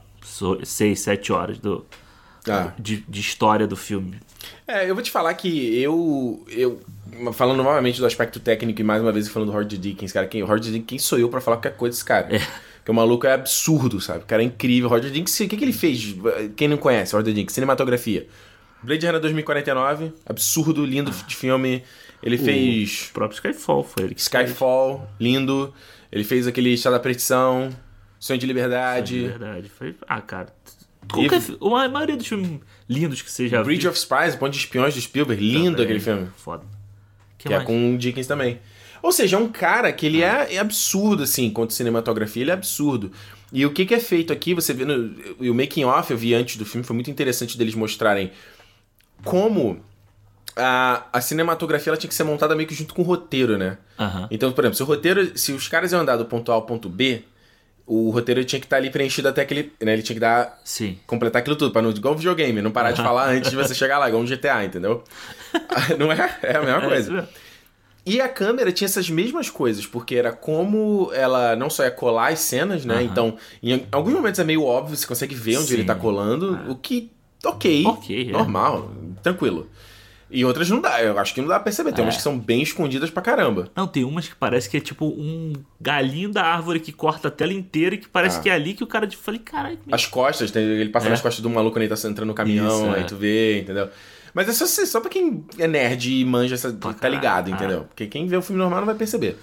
[0.63, 1.85] seis, sete horas do,
[2.49, 2.73] Ah.
[2.79, 4.17] de, de história do filme.
[4.67, 6.43] É, eu vou te falar que eu.
[6.49, 6.81] eu
[7.33, 10.41] falando novamente do aspecto técnico e mais uma vez falando do Howard Dickens, cara, quem,
[10.41, 12.27] o Howard Dickens, quem sou eu pra falar qualquer coisa desse cara?
[12.85, 14.19] Porque o maluco é absurdo, sabe?
[14.19, 14.87] O cara é incrível.
[14.87, 16.15] O Howard Dickens, o que, que ele fez?
[16.55, 18.27] Quem não conhece, Howard Dickens, cinematografia.
[18.83, 21.81] Blade Runner 2049, absurdo, lindo de filme.
[22.21, 24.45] Ele fez O próprio Skyfall foi ele que fez.
[24.49, 25.73] Skyfall, lindo.
[26.11, 27.71] Ele fez aquele Estado da Petição,
[28.19, 29.67] Sonho de Liberdade, De verdade.
[29.69, 30.53] Foi, ah, cara.
[31.11, 33.89] Qualquer, fi- a maioria dos filmes lindos que já Bridge viu.
[33.89, 36.27] of Spies, Ponte de Espiões do Spielberg, lindo aquele filme.
[36.37, 36.63] Foda.
[37.39, 38.59] Que Que é com o Dickens também.
[39.05, 42.55] Ou seja, é um cara que ele é, é absurdo, assim, quanto cinematografia, ele é
[42.55, 43.11] absurdo.
[43.53, 45.13] E o que, que é feito aqui, você vê no.
[45.39, 48.31] E o making off eu vi antes do filme, foi muito interessante deles mostrarem
[49.23, 49.79] como
[50.55, 53.77] a, a cinematografia ela tinha que ser montada meio que junto com o roteiro, né?
[53.99, 54.27] Aham.
[54.31, 55.37] Então, por exemplo, se o roteiro.
[55.37, 57.21] Se os caras iam andar do ponto A ao ponto B,
[57.85, 59.71] o roteiro tinha que estar ali preenchido até aquele.
[59.83, 60.97] Né, ele tinha que dar Sim.
[61.05, 63.75] completar aquilo tudo, pra não, igual um videogame, não parar de falar antes de você
[63.75, 65.03] chegar lá, igual um GTA, entendeu?
[65.99, 66.39] não é?
[66.41, 67.11] É a mesma É coisa.
[67.11, 67.44] mesmo.
[68.05, 72.31] E a câmera tinha essas mesmas coisas, porque era como ela não só ia colar
[72.31, 73.01] as cenas, né?
[73.01, 75.73] Então, em alguns momentos é meio óbvio, você consegue ver onde Sim.
[75.75, 77.09] ele tá colando, o que,
[77.43, 78.31] ok, Ok, é.
[78.31, 78.91] normal,
[79.23, 79.67] tranquilo.
[80.29, 82.05] E outras não dá, eu acho que não dá pra perceber, tem É.
[82.05, 83.69] umas que são bem escondidas pra caramba.
[83.75, 87.31] Não, tem umas que parece que é tipo um galinho da árvore que corta a
[87.31, 88.41] tela inteira e que parece Ah.
[88.41, 89.09] que é ali que o cara.
[89.11, 89.79] Falei, caralho.
[89.91, 91.09] As costas, ele passa É.
[91.11, 93.05] nas costas do maluco quando ele tá entrando no caminhão, Isso, aí é.
[93.05, 93.87] tu vê, entendeu?
[94.35, 97.55] Mas é só, só pra quem é nerd e manja, essa, tá ligado, ah.
[97.55, 97.85] entendeu?
[97.85, 99.39] Porque quem vê o filme normal não vai perceber.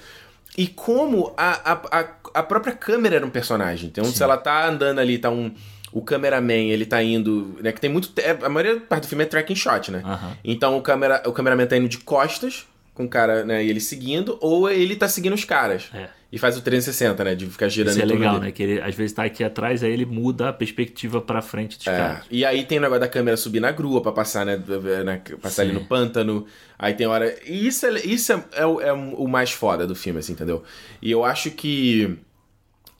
[0.56, 3.88] E como a, a, a, a própria câmera era um personagem.
[3.88, 5.50] Então, se ela tá andando ali, tá um.
[5.90, 7.58] O cameraman, ele tá indo.
[7.62, 8.12] Né, que tem muito.
[8.44, 10.02] a maioria da parte do filme é tracking shot, né?
[10.04, 10.36] Aham.
[10.44, 13.80] Então o, camera, o cameraman tá indo de costas, com o cara, né, e ele
[13.80, 15.90] seguindo, ou ele tá seguindo os caras.
[15.94, 16.08] É.
[16.32, 17.34] E faz o 360, né?
[17.34, 18.50] De ficar girando Isso é legal, né?
[18.50, 21.86] Que ele às vezes tá aqui atrás, aí ele muda a perspectiva pra frente dos
[21.86, 22.24] É, caras.
[22.30, 24.56] e aí tem o negócio da câmera subir na grua pra passar, né?
[25.04, 25.78] na- passar ali Sim.
[25.80, 26.46] no pântano.
[26.78, 27.36] Aí tem hora.
[27.46, 30.62] E isso, é, isso é, é o- é o mais foda do filme, assim, entendeu?
[31.02, 32.16] E eu acho que.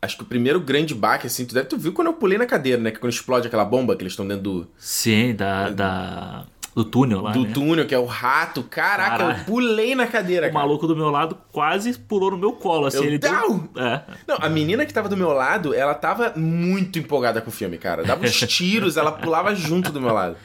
[0.02, 2.44] Acho que o primeiro grande baque, assim, tu deve tu viu quando eu pulei na
[2.44, 2.90] cadeira, né?
[2.90, 7.20] Que quando explode aquela bomba que eles estão dentro do, Sim, da, da, do túnel
[7.20, 7.32] lá.
[7.32, 7.50] do né?
[7.52, 8.62] túnel, que é o rato.
[8.62, 9.38] Caraca, Caralho.
[9.40, 10.64] eu pulei na cadeira, O cara.
[10.64, 12.98] maluco do meu lado quase pulou no meu colo, assim.
[12.98, 13.30] Eu- ele deu...
[13.32, 13.68] Não!
[13.76, 14.00] É.
[14.26, 17.76] Não, a menina que tava do meu lado, ela tava muito empolgada com o filme,
[17.78, 18.02] cara.
[18.04, 20.36] Dava uns tiros, ela pulava junto do meu lado.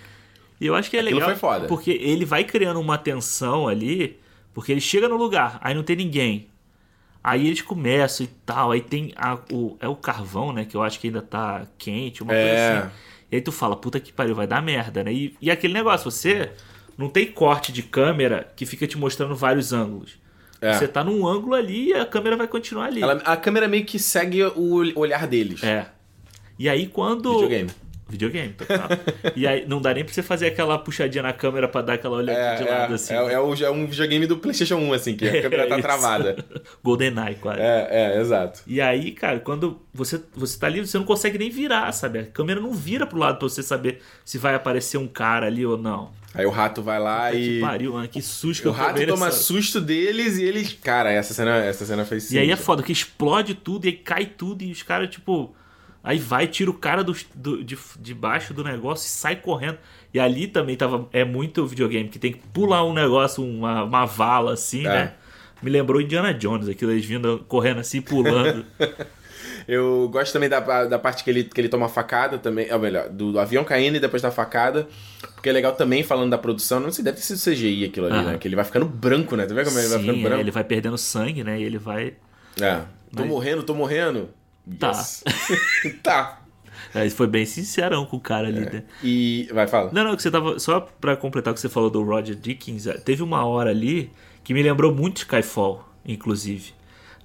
[0.60, 1.30] E eu acho que é Aquilo legal.
[1.30, 1.68] foi foda.
[1.68, 4.20] Porque ele vai criando uma tensão ali,
[4.54, 6.48] porque ele chega no lugar, aí não tem ninguém.
[7.24, 10.66] Aí eles começam e tal, aí tem a- o, é o carvão, né?
[10.66, 12.48] Que eu acho que ainda tá quente, uma É.
[12.48, 12.96] coisa assim.
[13.32, 15.12] E aí tu fala, puta que pariu, vai dar merda, né?
[15.14, 16.52] E, e aquele negócio, você
[16.98, 20.18] não tem corte de câmera que fica te mostrando vários ângulos.
[20.62, 20.74] É.
[20.74, 23.02] Você tá num ângulo ali e a câmera vai continuar ali.
[23.02, 25.64] Ela- a câmera meio que segue o olhar deles.
[25.64, 25.88] É.
[26.58, 27.32] E aí quando.
[27.34, 27.70] Videogame.
[28.10, 28.88] Videogame, total.
[29.36, 32.18] e aí não dá nem pra você fazer aquela puxadinha na câmera pra dar aquela
[32.18, 33.14] olhadinha É, de é, lado assim.
[33.14, 35.80] é, é o- é um videogame do PlayStation 1, assim, que a câmera tá É
[35.80, 35.88] isso.
[35.88, 36.46] travada.
[36.84, 37.60] GoldenEye, quase.
[37.60, 38.62] É, é, exato.
[38.66, 42.20] E aí, cara, quando você, você tá ali, você não consegue nem virar, sabe?
[42.20, 45.66] A câmera não vira pro lado pra você saber se vai aparecer um cara ali
[45.66, 46.12] ou não.
[46.34, 47.62] Aí o rato vai lá Puta Que e.
[47.62, 48.08] pariu, mano.
[48.08, 50.72] Que susto que O eu rato tomei toma nessa- susto deles e eles.
[50.82, 53.94] Cara, essa cena, essa cena fez E aí é foda, que explode tudo e aí
[53.96, 55.54] cai tudo e os caras, tipo.
[56.08, 59.78] Aí vai, tira o cara do, do- de, de baixo do negócio e sai correndo.
[60.14, 61.08] E ali também tava.
[61.12, 64.90] É muito videogame, que tem que pular um negócio, uma, uma vala assim, É.
[64.90, 65.14] né?
[65.62, 68.66] Me lembrou Indiana Jones, aquilo eles vindo correndo assim, pulando.
[69.68, 72.72] Eu gosto também da, da parte que ele, que ele toma facada também.
[72.72, 74.88] Ou melhor, do, do avião caindo e depois da facada.
[75.36, 76.80] Porque é legal também falando da produção.
[76.80, 78.32] Não sei, deve ter sido CGI aquilo ali, Aham.
[78.34, 78.38] né?
[78.38, 79.46] Que ele vai ficando branco, né?
[79.46, 80.42] Tu vê como ele vai Sim, ficando é, branco?
[80.42, 81.60] ele vai perdendo sangue, né?
[81.60, 82.14] E ele vai.
[82.62, 82.76] É.
[83.16, 84.30] Tô Mas- morrendo, tô morrendo.
[84.80, 84.90] Tá.
[84.90, 85.24] Yes.
[86.04, 86.42] tá.
[86.94, 88.50] É, Ele foi bem sincerão com o cara É.
[88.52, 88.84] ali, né?
[89.04, 89.50] E.
[89.54, 89.92] Vai, fala.
[89.94, 90.60] Não, não, que você tava.
[90.60, 94.12] Só pra completar o que você falou do Roger Dickens, é, teve uma hora ali
[94.44, 96.74] que me lembrou muito Skyfall, inclusive.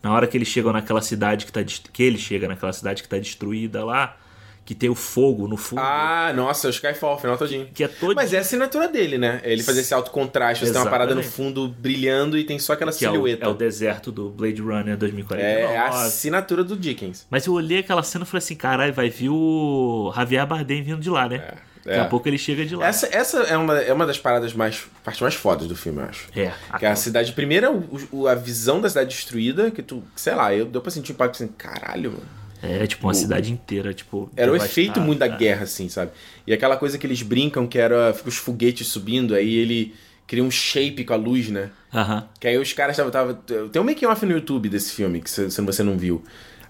[0.03, 1.61] Na hora que eles chegam naquela cidade que tá.
[1.65, 4.17] Que ele chega naquela cidade que tá destruída lá.
[4.65, 5.81] Que tem o fogo no fundo.
[5.81, 7.69] Ah, nossa, o Skyfall, o final todinho.
[7.75, 9.41] Que é todo Mas é a assinatura dele, né?
[9.43, 12.75] Ele fazer esse alto contraste, você tem uma parada no fundo brilhando e tem só
[12.75, 13.45] aquela que silhueta.
[13.45, 15.43] É o, é o deserto do Blade Runner 2049.
[15.53, 17.27] É a assinatura do Dickens.
[17.29, 21.01] Mas eu olhei aquela cena e falei assim, caralho, vai vir o Javier Bardem vindo
[21.01, 21.37] de lá, né?
[21.45, 21.73] É.
[21.85, 22.87] Daqui a pouco ele chega de lá.
[22.87, 24.87] Essa, essa é, uma, é uma das paradas mais.
[25.03, 26.29] partes mais fodas do filme, eu acho.
[26.37, 26.53] É.
[26.79, 27.33] Que é a cidade.
[27.33, 30.05] Primeiro, o, o- a visão da cidade destruída, que tu.
[30.15, 32.23] Sei lá, eu deu pra sentir um impacto assim, caralho, mano.
[32.63, 34.31] É, tipo, uma cidade inteira, tipo.
[34.37, 36.13] Era o efeito muito da guerra, assim, sabe?
[36.47, 38.15] E aquela coisa que eles brincam que era.
[38.15, 39.95] Fica os foguetes subindo, aí ele
[40.29, 41.71] cria um shape com a luz, né?
[41.93, 42.29] Aham.
[42.39, 43.35] Que aí os caras estavam.
[43.35, 46.23] Tem um making off no YouTube desse filme, que se, se você não viu.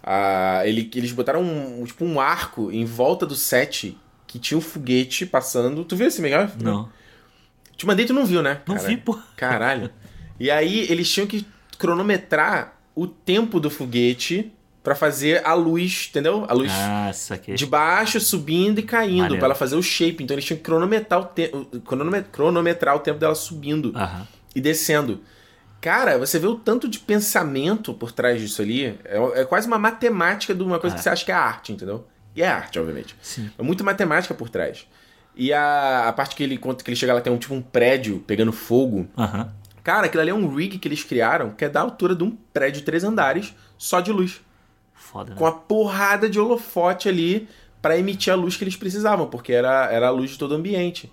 [0.03, 4.63] Ah, ele, eles botaram um, tipo um arco em volta do set que tinha um
[4.63, 5.85] foguete passando.
[5.85, 6.63] Tu viu esse making off?
[6.63, 6.89] Não.
[7.77, 8.63] Te mandei, tu não viu, né?
[8.67, 9.19] Não vi, pô.
[9.37, 9.91] Caralho.
[10.41, 11.47] E aí eles tinham que
[11.79, 16.45] cronometrar o tempo do foguete pra fazer a luz, entendeu?
[16.49, 17.55] A luz Ah, saquei.
[17.55, 20.25] de baixo subindo e caindo, pra ela fazer o shape.
[20.25, 21.51] Então eles tinham que cronometrar o, te
[21.85, 23.93] cronome- cronometrar o tempo dela subindo
[24.55, 25.21] e descendo.
[25.81, 28.99] Cara, você vê o tanto de pensamento por trás disso ali.
[29.05, 30.99] É, é quase uma matemática de uma coisa É.
[30.99, 32.07] que você acha que é arte, entendeu?
[32.37, 33.17] E é arte, obviamente.
[33.21, 33.51] Sim.
[33.59, 34.87] É muito matemática por trás.
[35.37, 37.63] E a, a parte que ele conta que ele chega lá tem um tipo um
[37.63, 39.09] prédio pegando fogo.
[39.83, 42.31] Cara, aquilo ali é um rig que eles criaram que é da altura de um
[42.53, 44.41] prédio de três andares, só de luz.
[45.13, 45.37] Foda, né?
[45.37, 47.49] Com a porrada de holofote ali
[47.81, 50.55] pra emitir a luz que eles precisavam, porque era, era a luz de todo o
[50.55, 51.13] ambiente.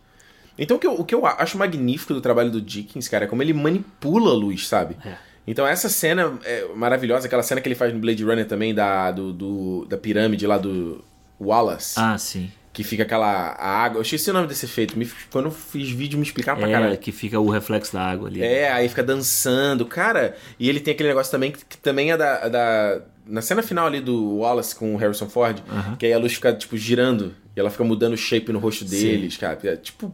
[0.58, 3.28] Então o que, eu, o que eu acho magnífico do trabalho do Dickens, cara, é
[3.28, 4.98] como ele manipula a luz, sabe?
[5.06, 5.14] É.
[5.48, 9.10] Então essa cena é maravilhosa, aquela cena que ele faz no Blade Runner também, da,
[9.12, 11.04] do, do- da pirâmide lá do
[11.40, 11.96] Wallace.
[11.98, 12.52] Ah, sim.
[12.72, 13.98] Que fica aquela a água.
[13.98, 14.98] Eu esqueci o nome desse efeito.
[14.98, 16.98] Me, quando eu fiz vídeo me explicava pra É, caralho.
[16.98, 18.44] que fica o reflexo da água ali.
[18.44, 19.86] É, aí fica dançando.
[19.86, 23.02] Cara, e ele tem aquele negócio também que, que também é da, da.
[23.30, 25.60] Na cena final ali do Wallace com o Harrison Ford,
[25.98, 28.88] que aí a luz fica, tipo, girando e ela fica mudando o shape no rosto
[28.88, 28.98] Sim.
[28.98, 29.58] deles, cara.
[29.64, 30.14] É, tipo.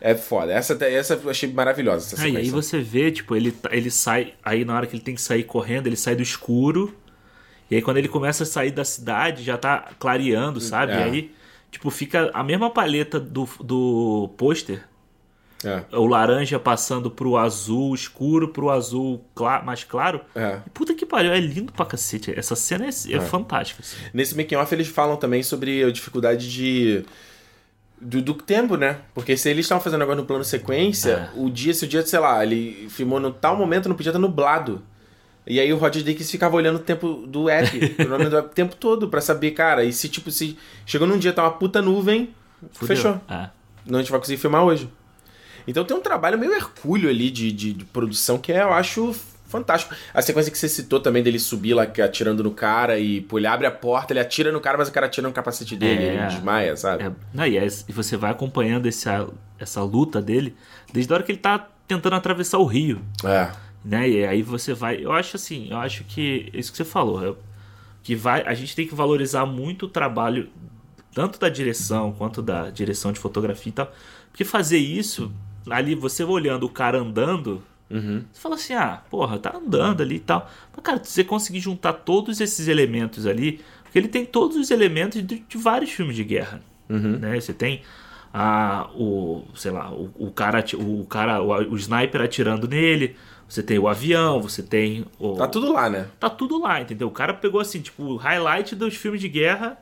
[0.00, 0.52] É foda.
[0.52, 2.06] Essa, essa eu achei maravilhosa.
[2.06, 2.40] Essa e sequência.
[2.40, 4.34] aí você vê, tipo, ele, tá- ele sai.
[4.42, 6.94] Aí na hora que ele tem que sair correndo, ele sai do escuro.
[7.70, 10.92] E aí quando ele começa a sair da cidade, já tá clareando, sabe?
[10.92, 10.96] É.
[10.96, 11.34] E aí,
[11.70, 14.82] tipo, fica a mesma paleta do, do pôster.
[15.64, 19.24] É, O laranja passando pro azul escuro, pro azul
[19.64, 20.20] mais claro.
[20.34, 20.58] é.
[20.66, 22.32] E puta que pariu, é lindo pra cacete.
[22.36, 23.82] Essa cena é, é fantástica.
[23.82, 23.96] assim.
[24.12, 27.04] Nesse making off eles falam também sobre a dificuldade de.
[28.00, 28.98] Do, do tempo, né?
[29.14, 31.38] Porque se eles estavam fazendo agora no plano sequência, É.
[31.38, 34.18] o dia, se o dia, sei lá, ele filmou no tal momento, não podia estar
[34.18, 34.82] nublado.
[35.46, 37.68] E aí o Roger Dickens ficava olhando o tempo do app,
[38.04, 41.06] o nome do app, o tempo todo, pra saber, cara, e se tipo, se chegou
[41.06, 42.34] num dia, tá uma puta nuvem,
[42.72, 42.88] Fudeu.
[42.96, 43.20] fechou.
[43.30, 43.50] É.
[43.86, 44.88] Não, a gente vai conseguir filmar hoje.
[45.66, 49.14] Então tem um trabalho meio hercúleo ali de, de, de produção que é, eu acho
[49.48, 49.94] fantástico.
[50.14, 53.38] A sequência que você citou também dele subir lá é atirando no cara e pô,
[53.38, 56.04] ele abre a porta, ele atira no cara, mas o cara atira no capacete dele,
[56.04, 56.14] É.
[56.14, 57.04] ele desmaia, sabe?
[57.04, 60.56] É, não, e, é- e você vai acompanhando essa, essa luta dele
[60.92, 63.02] desde a hora que ele tá tentando atravessar o rio.
[63.24, 63.50] É.
[63.84, 64.08] né?
[64.08, 65.04] E aí você vai.
[65.04, 67.34] Eu acho assim, eu acho que isso que você falou, é-
[68.02, 70.48] que vai, a gente tem que valorizar muito o trabalho
[71.14, 73.92] tanto da direção quanto da direção de fotografia e tal,
[74.30, 75.30] porque fazer isso
[75.70, 78.24] ali você olhando o cara andando, Uhum.
[78.32, 80.50] você fala assim, ah, porra, tá andando ali e tal.
[80.74, 85.22] Mas cara, você conseguir juntar todos esses elementos ali, porque ele tem todos os elementos
[85.26, 87.18] de, de vários filmes de guerra, Uhum.
[87.18, 87.38] né?
[87.38, 87.82] Você tem
[88.32, 93.14] a, o, sei lá, o, o cara, o cara, o, o sniper atirando nele,
[93.46, 96.06] você tem o avião, você tem o Tá tudo lá, né?
[96.18, 97.08] tá tudo lá, entendeu?
[97.08, 99.78] O cara pegou assim, tipo, o highlight dos filmes de guerra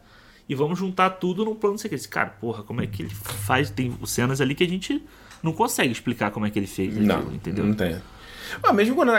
[0.48, 2.10] e vamos juntar tudo num plano sequência.
[2.10, 3.70] Cara, porra, como é que ele faz?
[3.70, 5.00] Tem cenas ali que a gente
[5.42, 7.64] não consegue explicar como é que ele fez aquilo, Não, entendeu?
[7.64, 7.96] não tem.
[8.62, 9.12] Ah, mesmo quando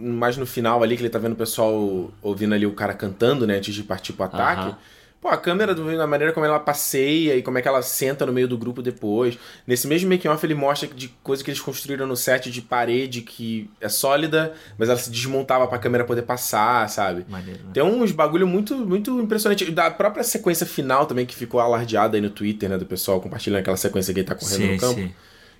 [0.00, 3.46] mais no final ali, que ele tá vendo o pessoal ouvindo ali o cara cantando,
[3.46, 4.68] né, antes de partir pro ataque.
[4.68, 4.78] Aham.
[5.20, 8.26] Pô, a câmera, do- a maneira como ela passeia e como é que ela senta
[8.26, 9.38] no meio do grupo depois.
[9.66, 13.22] Nesse mesmo making off ele mostra de coisa que eles construíram no set de parede
[13.22, 17.24] que é sólida, mas ela se desmontava pra câmera poder passar, sabe?
[17.26, 17.70] Maneiro, né?
[17.72, 19.70] Tem uns bagulho muito, muito impressionante.
[19.70, 22.76] Da própria sequência final também, que ficou alardeada aí no Twitter, né?
[22.76, 25.00] Do pessoal compartilhando aquela sequência que ele tá correndo Sim, no campo.
[25.00, 25.12] sim.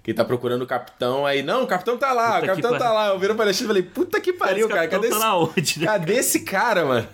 [0.05, 2.93] Que tá procurando o capitão, aí, não, o capitão tá lá, Puta o capitão tá
[2.93, 3.09] lá.
[3.09, 5.87] Eu viro pra Alexandre e falei, puta que pariu, cara, cadê tá esse, onde, né?
[5.87, 7.09] cadê esse cara, mano?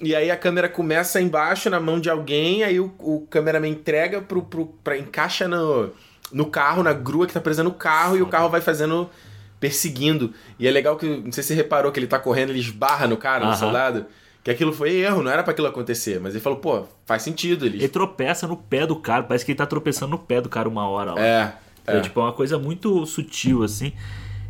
[0.00, 4.20] E aí a câmera começa embaixo na mão de alguém, aí o, o cameraman entrega
[4.20, 5.90] pro, pro, pra, encaixa no,
[6.32, 9.10] no carro, na grua que tá presa no carro, e o carro vai fazendo,
[9.58, 10.32] perseguindo.
[10.56, 13.08] E é legal que, não sei se você reparou que ele tá correndo, ele esbarra
[13.08, 13.58] no cara, no Aham.
[13.58, 14.06] soldado.
[14.44, 16.20] Que aquilo foi erro, não era pra aquilo acontecer.
[16.20, 17.64] Mas ele falou, pô, faz sentido.
[17.64, 17.78] Ele...
[17.78, 20.68] Ele tropeça no pé do cara, parece que ele tá tropeçando no pé do cara
[20.68, 21.14] uma hora.
[21.14, 21.20] Lá.
[21.20, 21.54] É,
[21.86, 21.98] É.
[21.98, 22.00] é.
[22.00, 23.92] tipo, é uma coisa muito sutil, assim.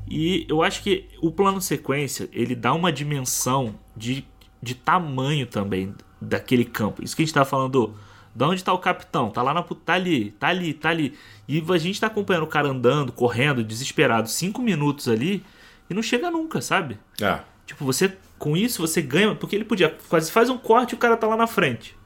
[0.08, 4.24] E eu acho que o plano sequência, ele dá uma dimensão de,
[4.62, 7.02] de tamanho também daquele campo.
[7.02, 7.94] Isso que a gente tá falando do,
[8.34, 9.30] de onde tá o capitão?
[9.30, 11.16] Tá lá na tá ali, tá ali, tá ali.
[11.48, 15.42] E a gente tá acompanhando o cara andando, correndo, desesperado, cinco minutos ali
[15.88, 16.98] e não chega nunca, sabe?
[17.20, 17.40] É.
[17.66, 20.98] Tipo, você com isso você ganha, porque ele podia quase faz um corte e o
[20.98, 21.96] cara tá lá na frente.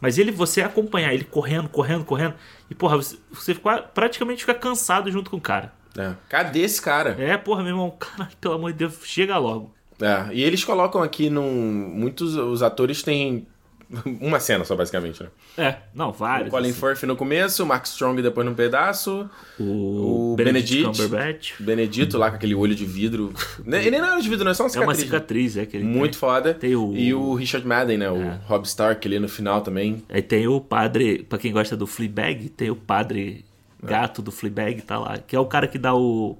[0.00, 2.34] Mas ele você acompanhar ele correndo, correndo, correndo
[2.70, 5.72] e porra, você, você fica, praticamente fica cansado junto com o cara.
[5.96, 6.14] É.
[6.28, 7.16] Cadê esse cara?
[7.18, 9.72] É, porra, meu irmão, cara, pelo amor de Deus, chega logo.
[10.00, 11.50] É, e eles colocam aqui num.
[11.94, 13.46] Muitos os atores têm
[14.20, 15.28] uma cena só, basicamente, né?
[15.56, 16.48] É, não, vários.
[16.48, 16.80] O Colin assim.
[16.80, 19.28] Firth no começo, o Mark Strong depois num pedaço.
[19.58, 20.84] O, O Benedict.
[20.84, 21.52] Cumberbatch.
[21.60, 23.32] Benedito lá com aquele olho de vidro.
[23.64, 24.96] Ne- Ele nem era de vidro, não é só uma É uma cicatriz.
[24.98, 25.04] né?
[25.04, 26.20] cicatriz, é que ele Muito tem.
[26.20, 26.54] foda.
[26.54, 28.10] Tem o- E o Richard Madden, né?
[28.10, 28.40] O É.
[28.46, 30.02] Rob Stark ali no final também.
[30.08, 33.44] Aí tem o padre, pra quem gosta do Fleabag, tem o padre
[33.82, 33.86] É.
[33.86, 36.38] gato do Fleabag, tá lá, que é o cara que dá o,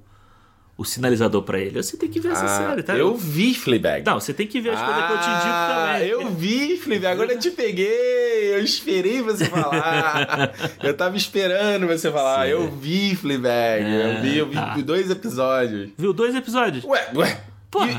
[0.76, 1.80] o sinalizador pra ele.
[1.82, 2.96] Você tem que ver essa Ah, série, tá?
[2.96, 4.04] eu vi Fleabag.
[4.04, 6.08] Não, você tem que ver as coisas que eu te indico Ah, também.
[6.08, 8.54] Eu vi, Felipe, agora eu te peguei.
[8.54, 10.52] Eu esperei você falar.
[10.82, 12.46] eu tava esperando você falar.
[12.46, 12.52] Sim.
[12.52, 13.84] Eu vi, Fleabag.
[13.84, 14.76] É, eu vi, eu vi tá.
[14.78, 15.90] dois episódios.
[15.96, 16.84] Viu dois episódios?
[16.84, 17.40] Ué, ué.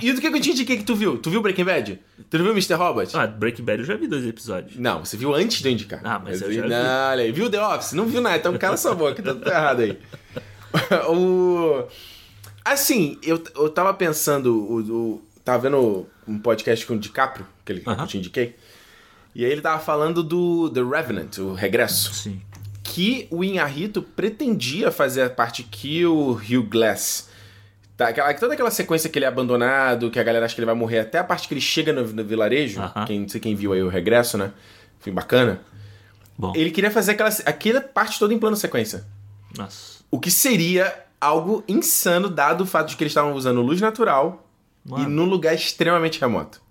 [0.02, 1.18] E, e do que eu te indiquei que tu viu?
[1.18, 2.00] Tu viu Breaking Bad?
[2.30, 2.76] Tu não viu Mr.
[2.76, 3.10] Robot?
[3.14, 4.78] Ah, Breaking Bad eu já vi dois episódios.
[4.78, 6.00] Não, você viu antes de eu indicar.
[6.04, 6.74] Ah, mas eu já não, vi.
[6.76, 7.32] olha aí.
[7.32, 7.92] Viu The Office?
[7.94, 9.98] Não viu nada, então cala sua boca, tá tudo errado aí.
[11.10, 11.84] o...
[12.66, 14.80] Assim, eu, eu tava pensando, o,
[15.14, 18.02] o- tava vendo um podcast com o DiCaprio, aquele que Aham.
[18.04, 18.56] eu te indiquei,
[19.36, 22.42] e aí ele tava falando do The Revenant, o Regresso, Sim.
[22.84, 27.30] que o Inharito pretendia fazer a parte que o Hugh Glass...
[27.98, 30.66] Tá, aquela, toda aquela sequência que ele é abandonado, que a galera acha que ele
[30.66, 33.06] vai morrer, até a parte que ele chega no, no vilarejo, Aham.
[33.06, 34.52] quem, não sei quem viu aí o Regresso, né?
[35.00, 35.62] Filme bacana.
[36.38, 39.06] Bom, Ele queria fazer aquela, aquela parte toda em plano sequência.
[39.58, 40.04] nossa.
[40.12, 44.48] O que seria algo insano, dado o fato de que eles estavam usando luz natural
[44.86, 45.10] e Mano.
[45.10, 46.62] num lugar extremamente remoto.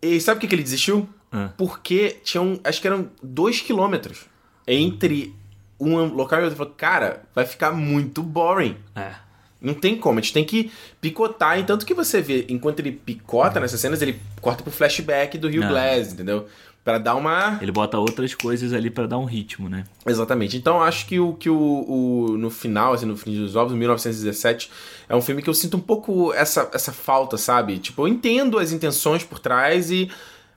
[0.00, 1.08] E sabe por que, que ele desistiu?
[1.32, 1.50] Ah.
[1.56, 4.26] Porque tinham, acho que eram dois quilômetros
[4.66, 5.34] entre
[5.80, 6.48] um local e outro.
[6.48, 8.76] Ele falou, cara, vai ficar muito boring.
[8.94, 9.14] É.
[9.60, 11.58] Não tem como, a gente tem que picotar.
[11.58, 15.48] E tanto que você vê, enquanto ele picota nessas cenas, ele corta pro flashback do
[15.48, 15.68] Rio Ah.
[15.68, 16.46] Glass, entendeu?
[16.86, 17.58] Pra dar uma.
[17.60, 19.82] Ele bota outras coisas ali pra dar um ritmo, né?
[20.06, 20.56] Exatamente.
[20.56, 24.70] Então acho que o que o, o- no final, assim, no fim dos ovos, 1917,
[25.08, 27.78] é um filme que eu sinto um pouco essa, essa falta, sabe?
[27.80, 30.08] Tipo, eu entendo as intenções por trás e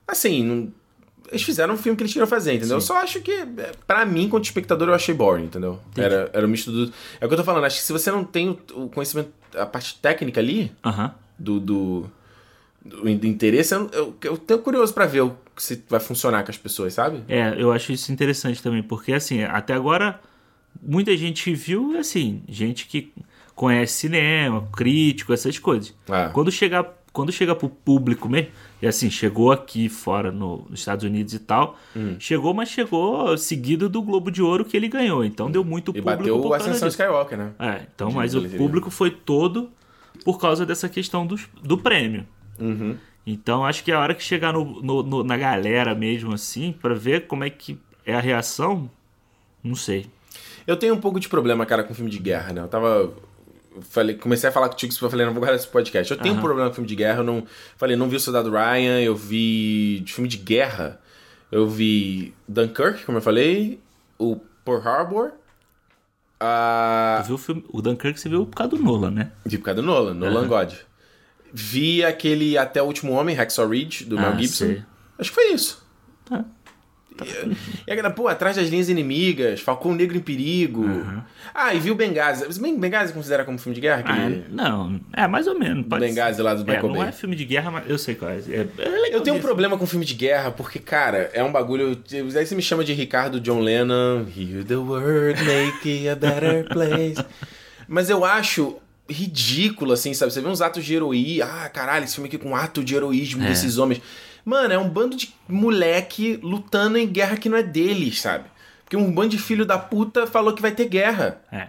[0.08, 0.72] assim, não-
[1.32, 2.78] eles fizeram um filme que eles queriam fazer, entendeu?
[2.78, 2.88] Eu Sim.
[2.88, 5.80] só acho que, é, pra mim, enquanto espectador, eu achei boring, entendeu?
[5.92, 6.06] Entendi.
[6.06, 6.94] Era, era um misto do.
[7.20, 9.32] É o que eu tô falando, acho que se você não tem o, o conhecimento,
[9.56, 11.12] a parte técnica ali, Aham.
[11.40, 12.06] do, do,
[12.86, 16.52] do, do interesse, eu, eu, eu tô curioso pra ver o, se vai funcionar com
[16.52, 17.24] as pessoas, sabe?
[17.28, 20.20] É, eu acho isso interessante também, porque assim, até agora
[20.82, 23.12] muita gente viu, assim, gente que
[23.56, 25.94] conhece cinema, crítico, essas coisas.
[26.10, 26.30] Ah.
[26.34, 28.50] Quando chegar, quando chega pro público mesmo,
[28.82, 32.16] e assim, chegou aqui fora no- nos Estados Unidos e tal, Hum.
[32.20, 35.96] chegou, mas chegou seguido do Globo de Ouro que ele ganhou, então deu muito E
[36.02, 37.02] público bateu por o causa Ascensão disso.
[37.02, 37.52] Skywalker, né?
[37.60, 39.70] É, então, mas o público foi todo
[40.24, 42.26] por causa dessa questão do, do prêmio.
[42.58, 42.96] Uhum.
[43.32, 46.72] Então acho que é a hora que chegar no, no- no- na galera mesmo assim,
[46.72, 48.90] pra ver como é que é a reação,
[49.64, 50.08] não sei.
[50.66, 52.62] Eu tenho um pouco de problema, cara, com filme de guerra, né?
[52.62, 53.14] Eu tava.
[53.92, 56.12] Falei, comecei a falar contigo, eu falei, não vou guardar esse podcast.
[56.12, 56.44] Eu tenho um Aham.
[56.46, 57.44] problema com filme de guerra, eu não.
[57.78, 60.00] Falei, não vi o Soldado Ryan, eu vi.
[60.04, 61.00] De filme de guerra,
[61.52, 63.80] eu vi Dunkirk, como eu falei,
[64.18, 65.32] o Pearl Harbor.
[66.40, 67.20] A.
[67.24, 69.32] Tu viu o, filme, o Dunkirk você viu por causa do Nolan, né?
[69.46, 70.48] De por causa do Nolan, Nolan Aham.
[70.48, 70.74] God.
[71.54, 74.66] Vi aquele Até o Último Homem, Hacksaw Ridge, do Mel Ah, Gibson.
[74.66, 74.82] sei.
[75.18, 75.86] Acho que foi isso.
[76.26, 76.46] Tá.
[77.22, 80.86] E, e aquela, pô, atrás das linhas inimigas, Falcão Negro em Perigo.
[81.54, 82.46] Ah, e viu Benghazi.
[82.78, 84.04] Benghazi considera como filme de guerra?
[84.06, 84.46] Ah, Aquele...
[84.50, 85.86] não, é mais ou menos.
[85.86, 87.10] Pode Benghazi lá do é, Michael não Bay.
[87.10, 88.36] é filme de guerra, mas eu sei qual é.
[88.38, 92.02] É- é Eu tenho um problema com filme de guerra, porque, cara, é um bagulho.
[92.10, 94.26] Aí você me chama de Ricardo John Lennon.
[94.34, 97.18] Hear the word, make it a better place.
[97.86, 98.78] Mas eu acho
[99.10, 100.32] ridículo, assim, sabe?
[100.32, 101.44] Você vê uns atos de heroísmo.
[101.50, 103.48] Ah, caralho, esse filme aqui com um ato de heroísmo É.
[103.50, 104.02] desses homens.
[104.46, 108.46] Mano, é um bando de moleque lutando em guerra que não é deles, sabe?
[108.84, 111.42] Porque um bando de filho da puta falou que vai ter guerra.
[111.52, 111.68] É.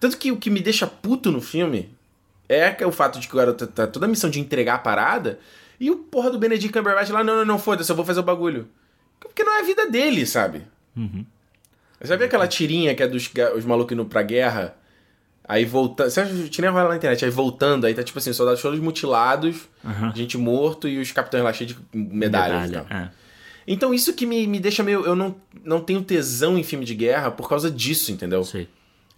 [0.00, 1.90] Tanto que o que me deixa puto no filme
[2.48, 4.78] é é o fato de que o garoto tá toda a missão de entregar a
[4.78, 5.38] parada
[5.80, 8.22] e o porra do Benedict Cumberbatch lá, não, não, não, foda-se, eu vou fazer o
[8.22, 8.68] bagulho.
[9.20, 10.62] Porque não é a vida dele, sabe?
[10.96, 11.24] Uhum.
[12.00, 14.76] Já viu aquela tirinha que é dos os malucos indo pra guerra?
[15.48, 16.10] Aí voltando.
[16.10, 17.24] Você acha que tirinha rola na internet?
[17.24, 20.12] Aí voltando, aí tá tipo assim, soldados todos mutilados, Aham.
[20.14, 22.70] gente morto e os capitães lá cheios de medalhas.
[22.70, 22.98] Medalha, tal.
[22.98, 23.10] é.
[23.68, 25.04] Então isso que me, me deixa meio.
[25.04, 28.42] Eu não, não tenho tesão em filme de guerra por causa disso, entendeu?
[28.44, 28.68] Sei.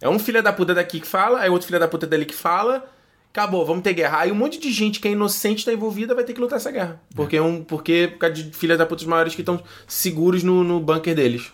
[0.01, 2.33] É um filho da puta daqui que fala, aí outro filho da puta dali que
[2.33, 2.89] fala,
[3.31, 4.19] acabou, vamos ter guerra.
[4.19, 6.71] Aí um monte de gente que é inocente tá envolvida vai ter que lutar essa
[6.71, 7.01] guerra.
[7.15, 10.63] Porque é um, porque por causa de filhas da putas maiores que estão seguros no,
[10.63, 11.51] no bunker deles.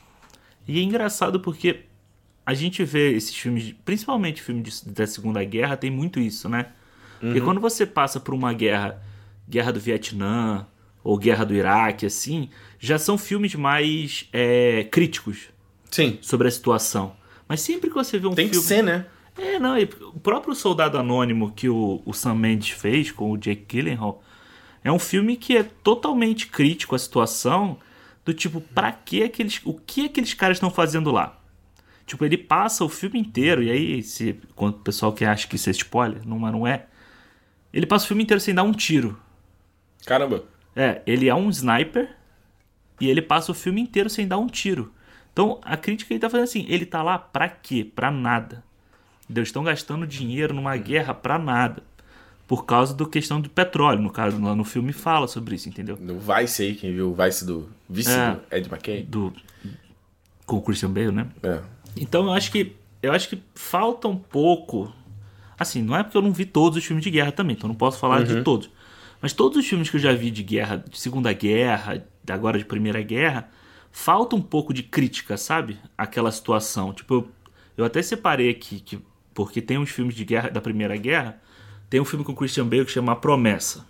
[0.67, 1.81] E é engraçado porque
[2.45, 6.67] a gente vê esses filmes, principalmente filmes da Segunda Guerra, tem muito isso, né?
[7.19, 9.01] Porque quando você passa por uma guerra,
[9.49, 10.67] guerra do Vietnã
[11.03, 15.49] ou guerra do Iraque, assim, já são filmes mais é, críticos
[15.89, 16.19] Sim.
[16.21, 17.15] sobre a situação.
[17.47, 18.67] Mas sempre que você vê um Tem que filme.
[18.67, 19.05] ser, né?
[19.37, 19.75] É, não,
[20.13, 24.23] o próprio Soldado Anônimo que o, o Sam Mendes fez com o Jake Gyllenhaal
[24.83, 27.77] é um filme que é totalmente crítico à situação
[28.23, 31.41] do tipo, pra que aqueles, o que aqueles caras estão fazendo lá?
[32.05, 35.55] Tipo, ele passa o filme inteiro, e aí, se, quando o pessoal que acha que
[35.55, 36.85] isso é spoiler, não, mas não é,
[37.73, 39.17] ele passa o filme inteiro sem dar um tiro.
[40.05, 40.43] Caramba.
[40.75, 42.15] É, ele é um sniper
[43.01, 44.93] e ele passa o filme inteiro sem dar um tiro.
[45.33, 47.83] Então, a crítica que ele tá fazendo assim, ele tá lá pra quê?
[47.95, 48.63] Pra nada.
[49.29, 51.81] Eles estão gastando dinheiro numa guerra pra nada.
[52.47, 55.97] Por causa da questão do petróleo, no caso, lá no filme fala sobre isso, entendeu?
[55.99, 58.31] No Vice aí, quem viu o Vice do vice É.
[58.35, 59.01] do Ed McKay.
[59.03, 59.33] Do
[60.45, 61.27] com o Christian Bale, né?
[61.41, 61.59] É.
[61.95, 64.91] Então eu acho que eu acho que falta um pouco.
[65.57, 67.73] Assim, não é porque eu não vi todos os filmes de guerra também, então eu
[67.73, 68.69] não posso falar de todos.
[69.21, 72.65] Mas todos os filmes que eu já vi de guerra, de Segunda Guerra, agora de
[72.65, 73.49] Primeira Guerra,
[73.91, 75.77] falta um pouco de crítica, sabe?
[75.97, 76.93] Aquela situação.
[76.93, 77.27] Tipo, eu,
[77.77, 78.99] eu até separei aqui que
[79.33, 81.41] porque tem uns filmes de guerra da Primeira Guerra,
[81.89, 83.85] tem um filme com Christian Bale que chama A Promessa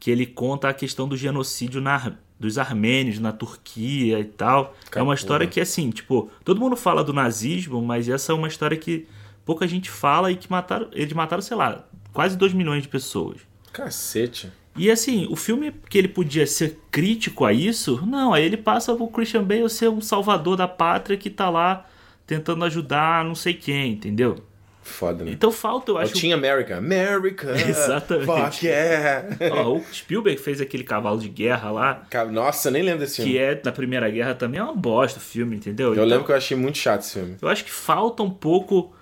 [0.00, 2.12] que ele conta a questão do genocídio na-
[2.44, 4.76] dos armênios na Turquia e tal.
[4.94, 8.48] É uma história que, assim, tipo, todo mundo fala do nazismo, mas essa é uma
[8.48, 9.06] história que
[9.44, 13.40] pouca gente fala e que mataram, eles mataram, sei lá, quase 2 milhões de pessoas.
[13.72, 14.52] Cacete.
[14.76, 18.94] E assim, o filme que ele podia ser crítico a isso, não, aí ele passa
[18.94, 21.86] pro Christian Bale ser um salvador da pátria que tá lá
[22.26, 24.36] tentando ajudar não sei quem, entendeu?
[24.84, 25.30] Foda, né?
[25.32, 26.76] Então falta, eu Eu acho, tinha America.
[26.76, 27.50] America!
[27.58, 28.26] Exatamente.
[28.26, 29.26] Fuck yeah!
[29.52, 33.32] Ó, o Spielberg fez aquele cavalo de guerra lá, Nossa, eu nem lembro desse filme.
[33.32, 35.88] que é da Primeira Guerra também, é uma bosta o filme, entendeu?
[35.88, 37.36] Eu Então, lembro que eu achei muito chato esse filme.
[37.40, 38.92] eu acho que falta um pouco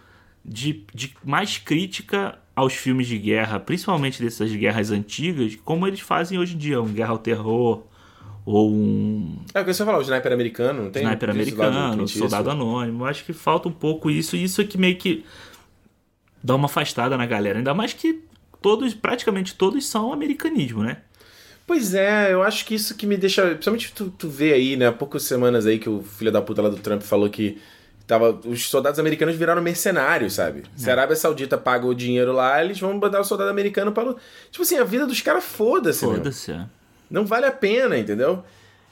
[0.44, 6.38] de, de mais crítica aos filmes de guerra, principalmente dessas guerras antigas, como eles fazem
[6.38, 7.82] hoje em dia, um Guerra ao Terror,
[8.44, 11.02] ou um É o que você falou, o Sniper americano, não tem?
[11.02, 12.50] Sniper Americano, Soldado?
[12.50, 13.04] Anônimo.
[13.04, 15.24] Eu acho que falta um pouco isso, e isso é que meio que
[16.42, 17.58] dá uma afastada na galera.
[17.58, 18.22] Ainda mais que
[18.60, 20.98] todos, praticamente todos são americanismo, né?
[21.66, 23.42] Pois é, eu acho que isso que me deixa.
[23.46, 24.88] Principalmente tu, tu vê aí, né?
[24.88, 27.58] Há poucas semanas aí que o filho da puta lá do Trump falou que
[28.06, 30.64] tava, os soldados americanos viraram mercenários, sabe?
[30.76, 34.14] Se a Arábia Saudita paga o dinheiro lá, eles vão mandar o soldado americano para.
[34.50, 36.04] Tipo assim, a vida dos caras foda-se.
[36.04, 36.66] Foda-se, é.
[37.10, 38.42] Não vale a pena, entendeu?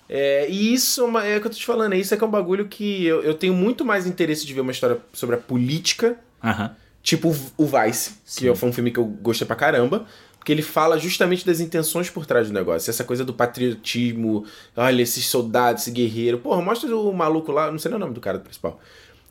[0.09, 2.25] É, e isso é é o que eu tô te falando, é isso é que
[2.25, 5.37] é um bagulho que eu, eu tenho muito mais interesse de ver uma história sobre
[5.37, 6.75] a política Aham.
[7.03, 10.05] Tipo o Vice, que foi um filme que eu gostei pra caramba,
[10.39, 12.91] porque ele fala justamente das intenções por trás do negócio.
[12.91, 14.45] Essa coisa do patriotismo,
[14.77, 16.39] olha, esses soldados, esse guerreiro.
[16.39, 18.79] Porra, mostra o maluco lá, não sei nem o nome do cara principal.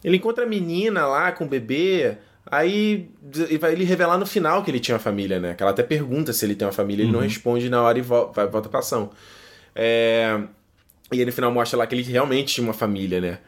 [0.04, 3.10] Ele encontra a menina lá com o bebê, aí
[3.60, 5.54] vai ele revelar no final que ele tinha uma família, né?
[5.54, 8.02] Que ela até pergunta se ele tem uma família, ele não responde na hora e
[8.02, 9.12] vol- vai- volta pra ação.
[9.76, 10.42] É...
[11.12, 13.40] E aí no final mostra lá que ele realmente tinha uma família, né?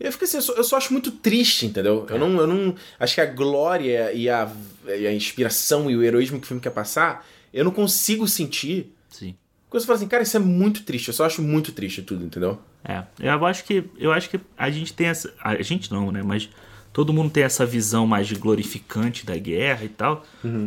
[0.00, 2.06] Eu fico assim, eu só, eu só acho muito triste, entendeu?
[2.08, 2.74] Eu, não, eu não.
[3.00, 4.50] Acho que a glória e a,
[4.86, 8.94] e a inspiração e o heroísmo que o filme quer passar, eu não consigo sentir.
[9.08, 9.34] Sim.
[9.68, 11.08] Quando você fala assim, cara, isso é muito triste.
[11.08, 12.58] Eu só acho muito triste tudo, entendeu?
[12.84, 16.22] É, eu acho que eu acho que a gente tem essa, a gente não, né,
[16.22, 16.48] mas
[16.92, 20.24] todo mundo tem essa visão mais glorificante da guerra e tal,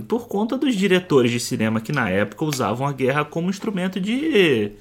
[0.07, 4.71] por conta dos diretores de cinema que na época usavam a guerra como instrumento de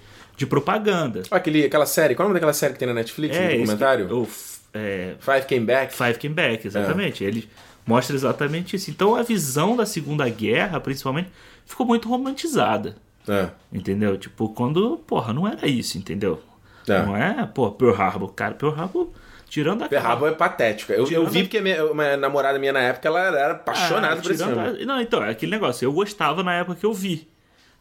[0.41, 1.22] de propaganda.
[1.30, 3.53] Aquele, aquela série, qual é o nome daquela série que tem na Netflix, no esse
[3.53, 4.16] que- documentário?
[4.16, 4.26] o
[4.72, 5.95] é, Five Came Back.
[5.95, 7.22] Five Came Back, exatamente.
[7.22, 7.47] Ele
[7.86, 8.91] mostra exatamente isso.
[8.91, 11.28] Então a visão da Segunda Guerra, principalmente,
[11.66, 12.97] ficou muito romantizada.
[13.28, 13.49] É.
[13.70, 14.16] Entendeu?
[14.16, 16.41] Tipo, quando, porra, não era isso, entendeu?
[16.88, 17.03] É.
[17.03, 18.32] Não é, pô, Pearl Harbor.
[18.32, 19.11] Cara, Pearl Harbor,
[19.47, 20.91] tirando a Pearl Harbor é patético.
[20.91, 24.22] Eu, eu vi porque a minha, uma namorada minha na época, ela era apaixonada Ah,
[24.22, 24.59] por esse filme.
[24.59, 25.84] a- Não, então, é aquele negócio.
[25.84, 27.28] Eu gostava na época que eu vi.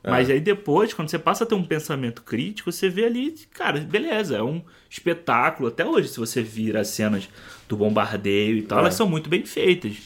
[0.04, 3.80] Mas aí depois, quando você passa a ter um pensamento crítico, você vê ali, cara,
[3.82, 5.68] beleza, é um espetáculo.
[5.70, 7.28] Até hoje, se você vira as cenas
[7.68, 8.82] do bombardeio e tal, É.
[8.82, 9.98] elas são muito bem feitas.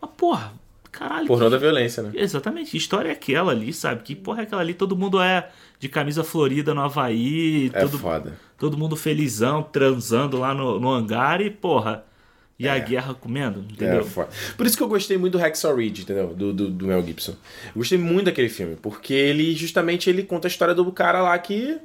[0.00, 0.52] Mas, porra,
[0.90, 1.26] caralho.
[1.26, 2.12] Pornô que- da violência, né?
[2.14, 4.02] Exatamente, que história é aquela ali, sabe?
[4.02, 4.72] Que porra é aquela ali?
[4.72, 8.38] Todo mundo é de camisa florida no Havaí, É todo, foda.
[8.56, 12.04] todo mundo felizão, transando lá no, no hangar e, porra,
[12.58, 14.04] e a guerra comendo, É entendeu?
[14.04, 14.30] foda.
[14.56, 16.28] Por isso que eu gostei muito do Hacksaw Ridge, entendeu?
[16.34, 17.32] Do, do, do Mel Gibson.
[17.66, 21.38] Eu gostei muito daquele filme, porque ele, justamente, ele conta a história do cara lá
[21.38, 21.78] que,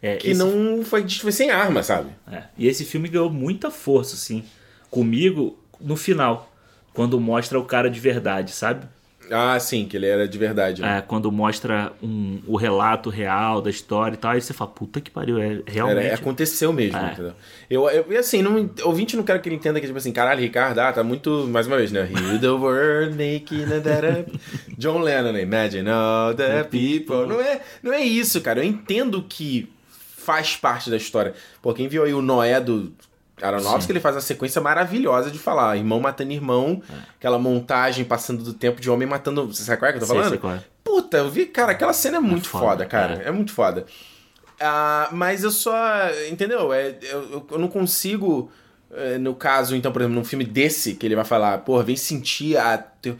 [0.00, 2.10] É, que esse- não foi, foi sem arma, sabe?
[2.30, 4.44] é, E esse filme ganhou muita força, assim,
[4.90, 6.52] comigo no final,
[6.94, 8.86] quando mostra o cara de verdade, sabe?
[9.30, 10.82] Ah, sim, que ele era de verdade.
[10.82, 10.98] Né?
[10.98, 15.00] É, quando mostra um, o relato real da história e tal, aí você fala, puta
[15.00, 16.06] que pariu, é realmente.
[16.06, 17.12] Era, aconteceu mesmo, É.
[17.12, 17.32] entendeu?
[17.68, 20.40] Eu, eu, e assim, não, ouvinte não quero que ele entenda que, tipo assim, caralho,
[20.40, 22.08] Ricardo, ah, tá muito, mais uma vez, né?
[22.40, 24.40] The word, making that up.
[24.76, 25.42] John Lennon, né?
[25.42, 27.26] Imagine all the people.
[27.26, 28.60] Não é, não é isso, cara.
[28.60, 29.68] Eu entendo que
[30.16, 31.34] faz parte da história.
[31.62, 32.92] Pô, quem viu aí o Noé do
[33.42, 36.82] Aronofsky, ele faz uma sequência maravilhosa de falar irmão matando irmão,
[37.18, 39.46] aquela montagem passando do tempo de homem matando...
[39.46, 40.30] Você sabe qual é que eu tô Sei, falando?
[40.30, 40.64] sei qual é.
[40.84, 43.14] Puta, eu vi, cara, aquela cena é muito foda, foda, cara.
[43.24, 43.30] É.
[43.30, 43.84] muito foda.
[44.60, 45.72] Ah, mas eu só.
[46.30, 46.72] Entendeu?
[46.72, 48.50] É, eu, eu- não consigo.
[48.92, 51.94] é, no caso, então, por exemplo, num filme desse, que ele vai falar, porra, vem
[51.96, 52.76] sentir a.
[52.78, 53.16] teu-"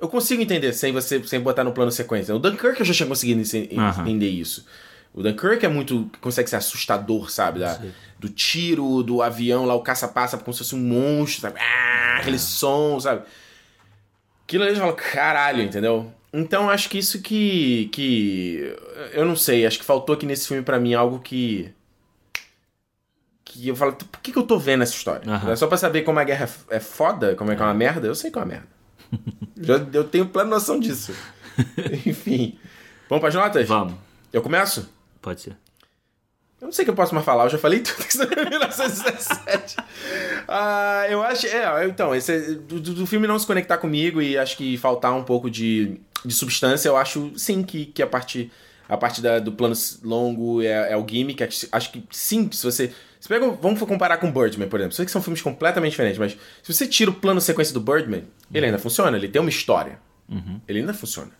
[0.00, 2.34] Eu consigo entender sem você sem botar no plano sequência.
[2.34, 4.66] O Dunkirk eu já tinha conseguido entender isso.
[5.14, 6.10] O Dunkirk é muito.
[6.20, 7.60] consegue ser assustador, sabe?
[7.60, 7.80] Da-
[8.18, 11.58] do tiro, do avião lá, o caça passa como se fosse um monstro, sabe?
[11.60, 13.22] Ah, aquele som, sabe?
[14.44, 16.12] Aquilo ali eu falo, caralho, entendeu?
[16.32, 17.88] Então acho que isso que.
[17.92, 18.76] que.
[19.12, 21.72] Eu não sei, acho que faltou aqui nesse filme pra mim algo que.
[23.44, 25.22] Que eu falo, por que, que eu tô vendo essa história?
[25.48, 28.06] É só pra saber como a guerra é foda, como é que é uma merda?
[28.08, 28.66] Eu sei que é uma merda.
[29.60, 31.12] Já, eu tenho plena noção disso.
[32.04, 32.58] Enfim.
[33.08, 33.68] Vamos pras notas?
[33.68, 33.94] Vamos,
[34.32, 34.88] Eu começo?
[35.24, 35.56] Pode ser.
[36.60, 38.48] Eu não sei o que eu posso mais falar, eu já falei tudo que em
[38.50, 39.76] 1917.
[40.48, 41.46] ah, eu acho.
[41.46, 45.24] É, então, esse, do, do- filme não se conectar comigo e acho que faltar um
[45.24, 48.50] pouco de, de substância, eu acho sim que, que a parte,
[48.88, 51.42] a parte da- do plano longo é, é o gimmick.
[51.42, 52.92] Acho, acho que sim, se você.
[53.20, 54.94] Se pega, vamos comparar com Birdman, por exemplo.
[54.94, 58.24] Sei que são filmes completamente diferentes, mas se você tira o plano sequência do Birdman,
[58.52, 59.98] ele ainda funciona, ele tem uma história.
[60.68, 61.30] Ele ainda funciona.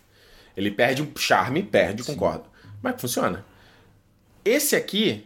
[0.57, 2.45] Ele perde um charme, perde, concordo.
[2.83, 3.45] Mas funciona.
[4.45, 5.25] Esse aqui,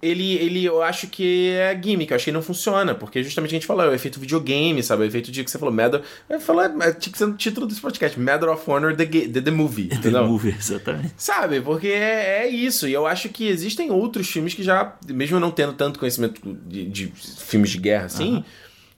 [0.00, 3.54] ele, ele eu acho que é gimmick, eu acho que não funciona, porque justamente a
[3.54, 5.02] gente falou, é o efeito videogame, sabe?
[5.02, 6.00] O efeito de que você falou, Medal.
[6.28, 9.40] Eu falei, é, tinha que ser no título desse podcast, Medal of Honor The, the,
[9.40, 10.26] the Movie, The entendeu?
[10.26, 11.14] Movie, exatamente.
[11.16, 11.60] Sabe?
[11.60, 12.86] Porque é, é isso.
[12.86, 16.84] E eu acho que existem outros filmes que já, mesmo não tendo tanto conhecimento de,
[16.84, 18.44] de filmes de guerra assim,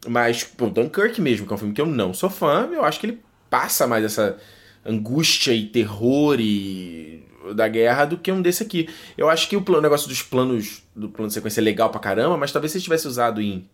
[0.07, 3.01] mas, pô, Dunkirk mesmo, que é um filme que eu não sou fã, eu acho
[3.01, 4.37] que ele passa mais essa
[4.85, 7.23] angústia e terror e
[7.55, 8.89] da guerra do que um desse aqui.
[9.17, 11.91] Eu acho que o plano- o negócio dos planos do plano de sequência é legal
[11.91, 13.69] pra caramba, mas talvez se ele tivesse usado em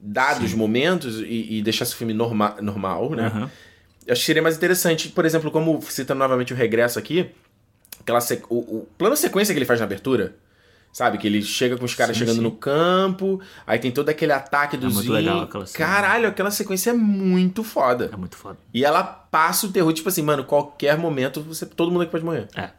[0.00, 3.50] dados momentos e, e deixasse o filme norma, normal, né?
[4.06, 7.30] Eu acho que seria mais interessante, por exemplo, como citando novamente o regresso aqui,
[8.00, 10.36] aquela o, o plano sequência que ele faz na abertura,
[10.92, 11.18] sabe?
[11.18, 12.42] Que ele chega com os caras Sim, chegando sim.
[12.42, 15.84] no campo, aí tem todo aquele ataque dos muito legal aquela cena.
[15.86, 18.08] Caralho, aquela sequência é muito foda.
[18.12, 18.56] É muito foda.
[18.72, 22.24] E ela passa o terror, tipo assim, mano, qualquer momento você, todo mundo aqui pode
[22.24, 22.48] morrer.
[22.56, 22.70] É.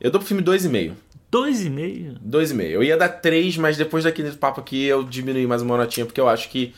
[0.00, 0.94] Eu dou pro filme 2,5.
[1.30, 2.14] Dois e meio.
[2.26, 2.62] 2,5.
[2.62, 6.20] Eu ia dar 3, mas depois daquele papo aqui eu diminuí mais uma notinha, porque
[6.20, 6.74] eu acho que.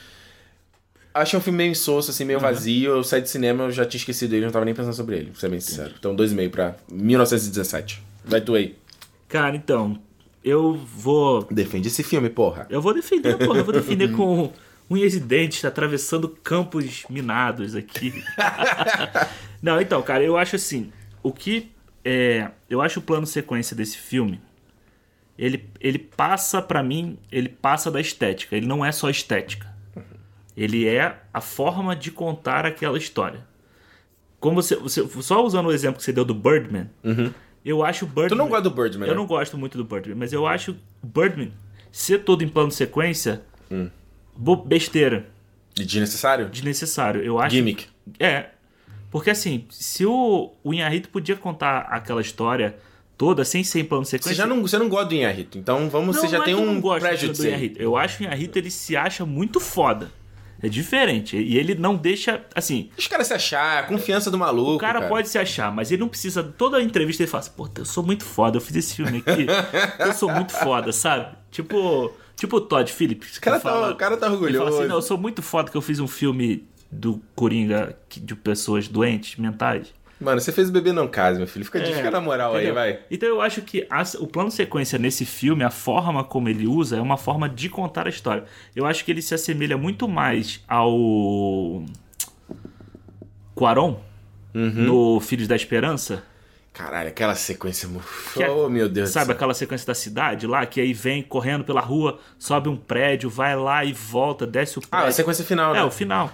[1.14, 2.90] Achei um filme meio insosso, assim, meio vazio.
[2.90, 5.30] Eu saí do cinema, eu já tinha esquecido ele, não tava nem pensando sobre ele,
[5.30, 5.94] pra ser bem sincero.
[5.98, 8.02] Então 2,5 pra 1917.
[8.24, 8.76] Vai tu aí.
[9.28, 9.98] Cara, então,
[10.44, 11.46] eu vou.
[11.50, 12.66] Defende esse filme, porra.
[12.68, 13.58] Eu vou defender, porra.
[13.58, 14.52] Eu vou defender com
[14.90, 18.22] unhas e dentes, atravessando campos minados aqui.
[19.62, 20.92] Não, então, cara, eu acho assim.
[21.22, 21.70] O que.
[22.04, 24.40] É, eu acho o plano sequência desse filme.
[25.38, 28.56] Ele, ele passa, pra mim, ele passa da estética.
[28.56, 29.72] Ele não é só estética.
[30.56, 33.46] Ele é a forma de contar aquela história.
[34.38, 36.90] Como você, você só usando o exemplo que você deu do Birdman,
[37.64, 38.28] eu acho o Birdman.
[38.28, 39.18] Tu não gosta do Birdman, Eu né?
[39.20, 41.52] não gosto muito do Birdman, mas eu acho o Birdman
[41.90, 43.88] ser todo em plano sequência Hum.
[44.66, 45.26] besteira,
[45.74, 46.48] De desnecessário?
[46.50, 47.22] desnecessário.
[47.22, 47.54] Eu acho.
[47.56, 47.86] Gimmick.
[48.18, 48.50] É.
[49.12, 52.74] Porque assim, se o, o Inharito podia contar aquela história
[53.16, 54.34] toda sem ser em plano de Você sequência.
[54.34, 56.64] já não, você não gosta do Inharito, então vamos, você já não é tem um
[56.64, 57.48] não gosto prejudice do.
[57.48, 57.82] Inharito.
[57.82, 60.10] Eu acho que o Inharito ele se acha muito foda.
[60.62, 61.36] É diferente.
[61.36, 62.40] E ele não deixa.
[62.54, 64.74] Assim, Os caras se achar, a confiança do maluco.
[64.74, 66.42] o cara, pode se achar, mas ele não precisa.
[66.42, 69.44] Toda entrevista ele fala assim: Pô, eu sou muito foda, eu fiz esse filme aqui.
[69.98, 71.36] eu sou muito foda, sabe?
[71.50, 72.12] Tipo.
[72.36, 73.36] Tipo o Todd Phillips.
[73.36, 74.78] O cara, tá, fala, o cara tá ele fala orgulhoso.
[74.78, 78.86] assim: Não, eu sou muito foda que eu fiz um filme do Coringa de pessoas
[78.86, 79.92] doentes mentais.
[80.20, 81.64] Mano, você fez o bebê não case, meu filho.
[81.64, 82.78] Fica, É, fica na moral entendeu?
[82.78, 83.00] aí, vai.
[83.10, 86.96] Então eu acho que a- o plano sequência nesse filme, a forma como ele usa,
[86.96, 88.44] é uma forma de contar a história.
[88.76, 91.82] Eu acho que ele se assemelha muito mais ao.
[93.54, 94.00] Quaron,
[94.54, 94.70] Uhum.
[94.70, 96.22] no Filhos da Esperança.
[96.72, 97.86] Caralho, aquela sequência.
[98.32, 101.64] Que é- oh, meu Deus Sabe aquela sequência da cidade lá, que aí vem correndo
[101.64, 105.08] pela rua, sobe um prédio, vai lá e volta, desce o Ah, prédio.
[105.08, 105.80] a sequência final, né?
[105.80, 106.32] É, o final.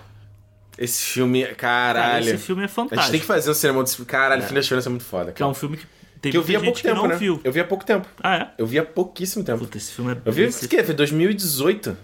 [0.79, 2.29] Esse filme, Cara, caralho.
[2.29, 3.18] esse filme é A gente tem fantástico.
[3.18, 5.49] que fazer um cinema desse Caralho, Filho da Esperança é muito foda, Que é cara.
[5.51, 5.87] um filme que
[6.20, 7.16] tem Que eu vi há pouco que tempo, né?
[7.16, 7.41] viu.
[7.45, 8.07] Eu vi há pouco tempo.
[8.22, 8.49] Ah, é?
[8.59, 9.59] Eu vi há pouquíssimo tempo.
[9.61, 10.16] Puta, esse filme é.
[10.24, 10.83] Eu vi, o quê?
[10.85, 11.97] Foi 2018.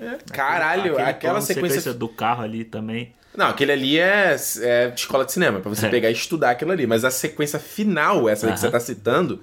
[0.00, 1.94] É, Caralho, aquele aquela plano sequência...
[1.94, 3.12] do carro ali também.
[3.36, 5.88] Não, aquele ali é, é escola de cinema, pra você É.
[5.88, 6.86] pegar e estudar aquilo ali.
[6.86, 8.66] Mas a sequência final, essa aí que Aham.
[8.66, 9.40] você tá citando,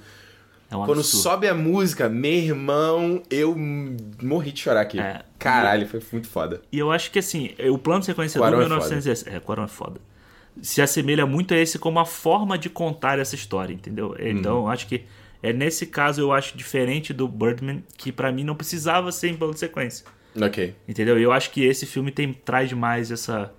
[0.69, 1.23] É um quando absurdo.
[1.23, 3.55] sobe a música, meu irmão, eu
[4.21, 4.99] morri de chorar aqui.
[4.99, 5.23] É.
[5.39, 6.61] Caralho, foi muito foda.
[6.71, 9.35] E eu acho que assim, o plano de sequência do Quaron é 1917.
[9.35, 10.01] É, Quaron é foda.
[10.61, 14.15] Se assemelha muito a esse como a forma de contar essa história, entendeu?
[14.19, 15.05] Então, eu acho que
[15.41, 19.37] é nesse caso eu acho diferente do Birdman, que pra mim não precisava ser em
[19.37, 20.05] plano de sequência.
[20.39, 20.75] Ok.
[20.87, 21.17] Entendeu?
[21.19, 23.53] Eu acho que esse filme tem traz mais essa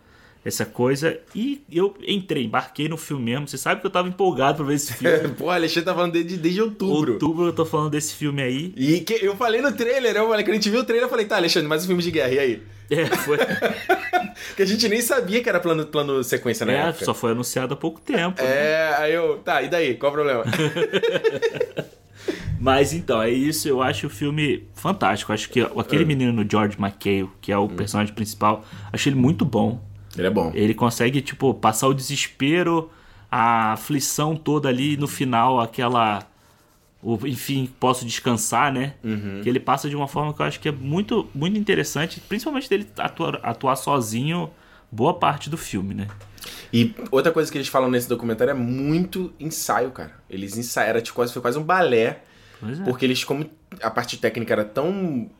[0.48, 3.48] essa coisa e eu entrei, embarquei no filme mesmo.
[3.48, 5.28] Você sabe que eu tava empolgado pra ver esse filme.
[5.36, 7.12] Pô, Alexandre tá falando desde, desde outubro.
[7.14, 8.72] Outubro eu tô falando desse filme aí.
[8.76, 11.10] E que eu falei no trailer, eu falei, quando a gente viu o trailer, eu
[11.10, 12.62] falei, tá, Alexandre, mais um filme de guerra, e aí?
[12.90, 13.36] É, foi,
[14.56, 17.04] Que a gente nem sabia que era plano, plano sequência na é, época.
[17.04, 18.42] só foi anunciado há pouco tempo.
[18.42, 18.48] né?
[18.48, 19.94] É, aí eu, tá, e daí?
[19.94, 20.44] Qual o problema?
[22.60, 23.68] Mas então, é isso.
[23.68, 25.32] Eu acho o filme fantástico.
[25.32, 29.80] Acho que aquele menino George McHale, que é o personagem principal, acho ele muito bom.
[30.18, 30.50] Ele é bom.
[30.54, 32.90] Ele consegue, tipo, passar o desespero,
[33.30, 36.26] a aflição toda ali, no final, aquela.
[37.02, 38.94] O, enfim, posso descansar, né?
[39.42, 42.68] Que ele passa de uma forma que eu acho que é muito, muito interessante, principalmente
[42.68, 44.50] dele atuar, atuar sozinho
[44.90, 46.08] boa parte do filme, né?
[46.72, 50.12] E outra coisa que eles falam nesse documentário é muito ensaio, cara.
[50.28, 52.22] Eles ensaiaram, tipo, quase, foi quase um balé.
[52.62, 52.84] É.
[52.84, 53.48] Porque eles, como
[53.80, 55.30] a parte técnica era tão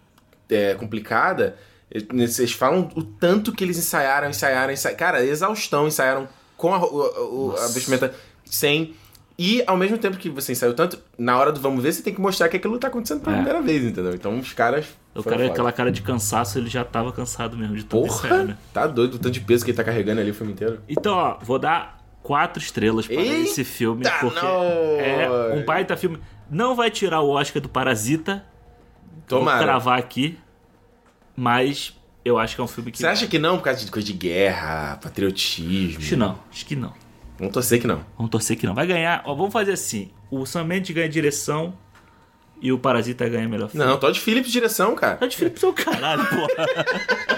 [0.49, 1.57] é, complicada,
[1.91, 4.99] eles falam o tanto que eles ensaiaram, ensaiaram, ensaiaram.
[4.99, 8.15] Cara, exaustão, ensaiaram com a, o- a vestimenta
[8.45, 8.95] sem.
[9.41, 12.13] E ao mesmo tempo que você ensaiou tanto, na hora do vamos ver, você tem
[12.13, 13.39] que mostrar que aquilo tá acontecendo pela É.
[13.39, 14.13] primeira vez, entendeu?
[14.13, 14.87] Então os caras.
[15.15, 15.51] O cara, foda.
[15.51, 18.45] aquela cara de cansaço, ele já tava cansado mesmo de tanto ensaiar, Porra!
[18.45, 18.57] né?
[18.73, 20.81] Tá doido o tanto de peso que ele tá carregando ali o filme inteiro.
[20.89, 24.45] Então, ó, vou dar quatro estrelas para Eita, esse filme, porque nós!
[24.99, 26.19] é um baita filme.
[26.51, 28.45] Não vai tirar o Oscar do Parasita,
[29.29, 29.63] vou Tomara.
[29.65, 30.37] cravar aqui,
[31.39, 32.99] mas eu acho que é um filme que...
[32.99, 36.01] Você acha que não por causa de coisa de guerra, patriotismo?
[36.01, 36.93] Acho que não, acho que não.
[37.39, 38.05] Vamos torcer que não.
[38.17, 38.75] Vamos torcer que não.
[38.75, 41.79] Vai ganhar, ó, vamos fazer assim, o Sam Mendes ganha direção
[42.61, 43.87] e o Parasita ganha melhor filme.
[43.87, 45.17] Não, Todd Phillips direção, cara.
[45.17, 47.37] Tá difícil pro seu caralho, porra.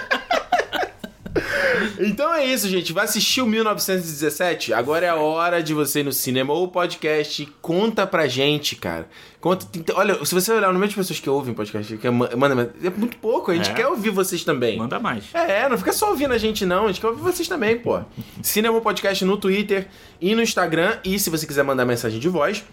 [1.99, 2.93] Então é isso, gente.
[2.93, 4.73] Vai assistir o 1917?
[4.73, 7.47] Agora é a hora de você ir no cinema ou podcast.
[7.61, 9.07] Conta pra gente, cara.
[9.39, 9.65] Conta.
[9.95, 12.89] Olha, se você olhar o número de pessoas que ouvem podcast, que manda, manda- é
[12.89, 13.51] muito pouco.
[13.51, 13.73] A gente É.
[13.73, 14.77] quer ouvir vocês também.
[14.77, 15.25] Manda mais.
[15.33, 16.85] É, não fica só ouvindo a gente, não.
[16.85, 17.99] A gente quer ouvir vocês também, pô.
[18.43, 19.87] Cinema Podcast no Twitter
[20.19, 20.97] e no Instagram.
[21.03, 22.63] E se você quiser mandar mensagem de voz,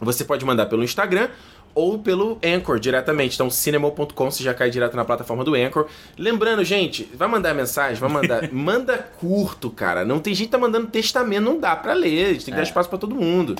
[0.00, 1.28] você pode mandar pelo Instagram
[1.76, 3.34] ou pelo Anchor diretamente.
[3.34, 5.86] Então, cinema.com você já cai direto na plataforma do Anchor.
[6.16, 8.48] Lembrando, gente, vai mandar mensagem, vai mandar.
[8.50, 10.02] manda curto, cara.
[10.02, 12.24] Não tem gente que tá mandando testamento, não dá pra ler.
[12.24, 13.54] A gente tem que dar espaço pra todo mundo.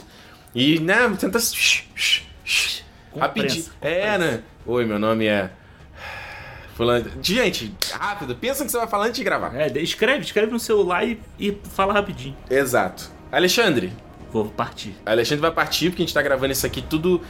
[0.54, 1.38] E, né, tenta.
[3.12, 3.66] Com Rapidinho.
[3.82, 4.42] É, né?
[4.64, 5.50] Oi, meu nome é.
[6.74, 7.10] Fulano.
[7.22, 9.54] Gente, rápido, pensa no que você vai falar antes de gravar.
[9.54, 12.36] É, escreve, escreve no celular e, e fala rapidinho.
[12.50, 13.10] Exato.
[13.30, 13.92] Alexandre,
[14.36, 14.94] Vou partir.
[15.06, 17.22] Alexandre vai partir porque a gente tá gravando isso aqui tudo.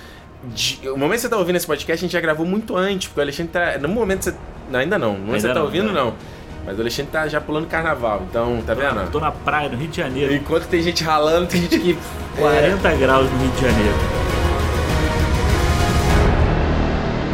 [0.44, 3.08] De- O momento que você tá ouvindo esse podcast, a gente já gravou muito antes,
[3.08, 3.78] porque o Alexandre tá.
[3.78, 4.34] No momento que você.
[4.70, 5.12] Não, ainda não.
[5.14, 6.14] No momento que você tá não, ouvindo, ainda não.
[6.66, 9.08] Mas o Alexandre tá já pulando carnaval, então, tá vendo?
[9.12, 10.34] Tô na praia, no Rio de Janeiro.
[10.34, 11.98] Enquanto tem gente ralando, tem gente que.
[12.36, 14.25] 40 graus no Rio de Janeiro.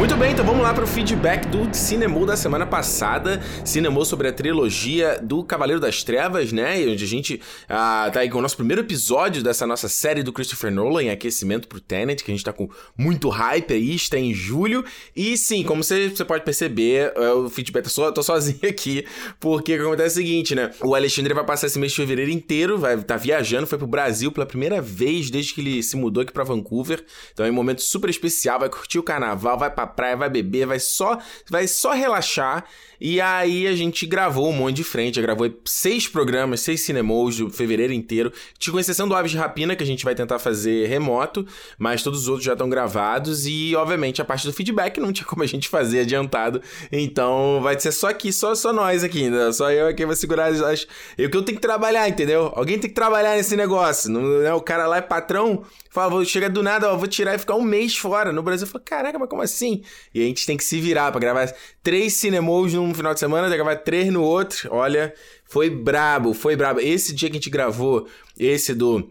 [0.02, 3.40] Muito bem, então vamos lá para o feedback do Cinemou da semana passada.
[3.64, 6.84] Cinemou sobre a trilogia do Cavaleiro das Trevas, né?
[6.88, 10.32] Onde a gente ah, tá aí com o nosso primeiro episódio dessa nossa série do
[10.32, 14.18] Christopher Nolan em aquecimento pro Tenet, que a gente tá com muito hype aí, está
[14.18, 14.84] em julho.
[15.14, 19.06] E sim, como você, você pode perceber, é, o feedback, eu tô sozinho aqui,
[19.38, 20.72] porque o que acontece é o seguinte, né?
[20.80, 24.32] O Alexandre vai passar esse mês de fevereiro inteiro, vai estar viajando, foi pro Brasil
[24.32, 27.04] pela primeira vez desde que ele se mudou aqui pra Vancouver.
[27.32, 30.66] Então é um momento super especial, vai curtir o carnaval, vai pra praia, vai beber,
[30.66, 31.18] vai só,
[31.48, 32.64] vai só relaxar.
[33.04, 37.50] E aí a gente gravou um monte de frente, gravou seis programas, seis cinemas do
[37.50, 38.32] fevereiro inteiro,
[38.70, 41.44] com exceção do Aves de Rapina, que a gente vai tentar fazer remoto,
[41.76, 45.26] mas todos os outros já estão gravados e, obviamente, a parte do feedback não tinha
[45.26, 46.62] como a gente fazer adiantado,
[46.92, 49.50] então vai ser só aqui, só, só nós aqui, né?
[49.50, 50.86] só eu aqui vou segurar as...
[51.18, 52.52] Eu que eu tenho que trabalhar, entendeu?
[52.54, 54.52] Alguém tem que trabalhar nesse negócio, não, né?
[54.54, 57.56] o cara lá é patrão, fala, vou chegar do nada, ó, vou tirar e ficar
[57.56, 59.71] um mês fora, no Brasil, eu falo, caraca, mas como assim?
[60.12, 63.54] E a gente tem que se virar pra gravar três cinemas num final de semana,
[63.54, 64.68] gravar três no outro.
[64.72, 65.14] Olha,
[65.44, 66.80] foi brabo, foi brabo.
[66.80, 68.06] Esse dia que a gente gravou,
[68.38, 69.10] esse do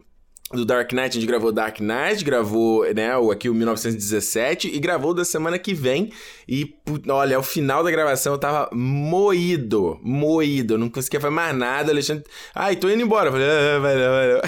[0.54, 4.80] do Dark Knight, a gente gravou Dark Knight, gravou, né, o aqui o 1917 e
[4.80, 6.12] gravou da semana que vem.
[6.48, 6.76] E
[7.08, 11.92] olha, ao final da gravação eu tava moído, moído, não conseguia fazer mais nada.
[11.92, 13.32] Alexandre, ai, tô indo embora.
[13.32, 14.42] Falei, ah, valeu, valeu.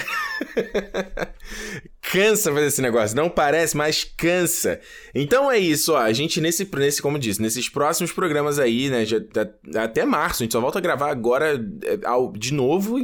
[2.12, 3.16] cansa fazer esse negócio.
[3.16, 4.78] Não parece, mas cansa.
[5.14, 5.98] Então é isso, ó.
[5.98, 9.04] A gente, nesse, nesse como disse, nesses próximos programas aí, né?
[9.04, 9.18] Já,
[9.76, 11.98] até março, a gente só volta a gravar agora é,
[12.38, 12.96] de novo,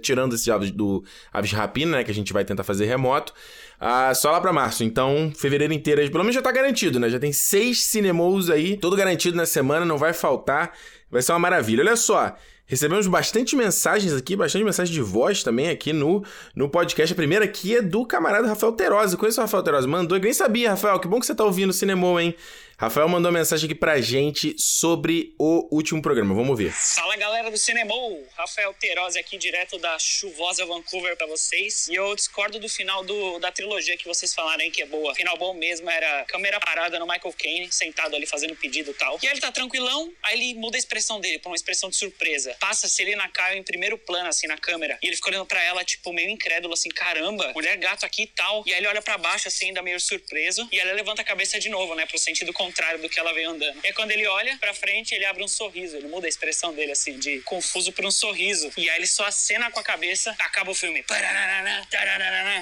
[0.00, 2.04] tirando esse Aves do Aves Rapina, né?
[2.04, 3.32] Que a gente vai tentar fazer remoto.
[3.80, 4.84] Ah, só lá pra março.
[4.84, 7.10] Então, fevereiro inteiro, pelo menos já tá garantido, né?
[7.10, 10.72] Já tem seis cinemas aí, todo garantido na semana, não vai faltar.
[11.10, 11.82] Vai ser uma maravilha.
[11.82, 12.36] Olha só.
[12.68, 16.22] Recebemos bastante mensagens aqui, bastante mensagem de voz também aqui no,
[16.54, 17.10] no podcast.
[17.10, 19.16] A primeira aqui é do camarada Rafael Terosa.
[19.16, 19.88] Conheço o Rafael Terosa.
[19.88, 21.00] Mandou, eu nem sabia, Rafael.
[21.00, 22.34] Que bom que você tá ouvindo o Cinemon, hein?
[22.80, 26.32] Rafael mandou uma mensagem aqui pra gente sobre o último programa.
[26.32, 26.70] Vamos ver.
[26.70, 31.88] Fala galera do Cinemol, Rafael Terosi aqui direto da chuvosa Vancouver para vocês.
[31.88, 35.12] E eu discordo do final do, da trilogia que vocês falaram aí que é boa.
[35.12, 39.18] Final bom mesmo era câmera parada no Michael Caine, sentado ali fazendo pedido e tal.
[39.24, 41.96] E aí ele tá tranquilão, aí ele muda a expressão dele pra uma expressão de
[41.96, 42.54] surpresa.
[42.60, 44.96] Passa Selena Kyle em primeiro plano assim na câmera.
[45.02, 48.26] E ele fica olhando pra ela, tipo, meio incrédulo, assim, caramba, mulher gato aqui e
[48.28, 48.62] tal.
[48.64, 50.68] E aí ele olha para baixo assim, ainda meio surpreso.
[50.70, 53.32] E ela levanta a cabeça de novo, né, pro sentido contrário contrário do que ela
[53.32, 53.78] veio andando.
[53.82, 55.96] E quando ele olha pra frente, ele abre um sorriso.
[55.96, 58.70] Ele muda a expressão dele, assim, de confuso por um sorriso.
[58.76, 61.04] E aí ele só acena com a cabeça, acaba o filme.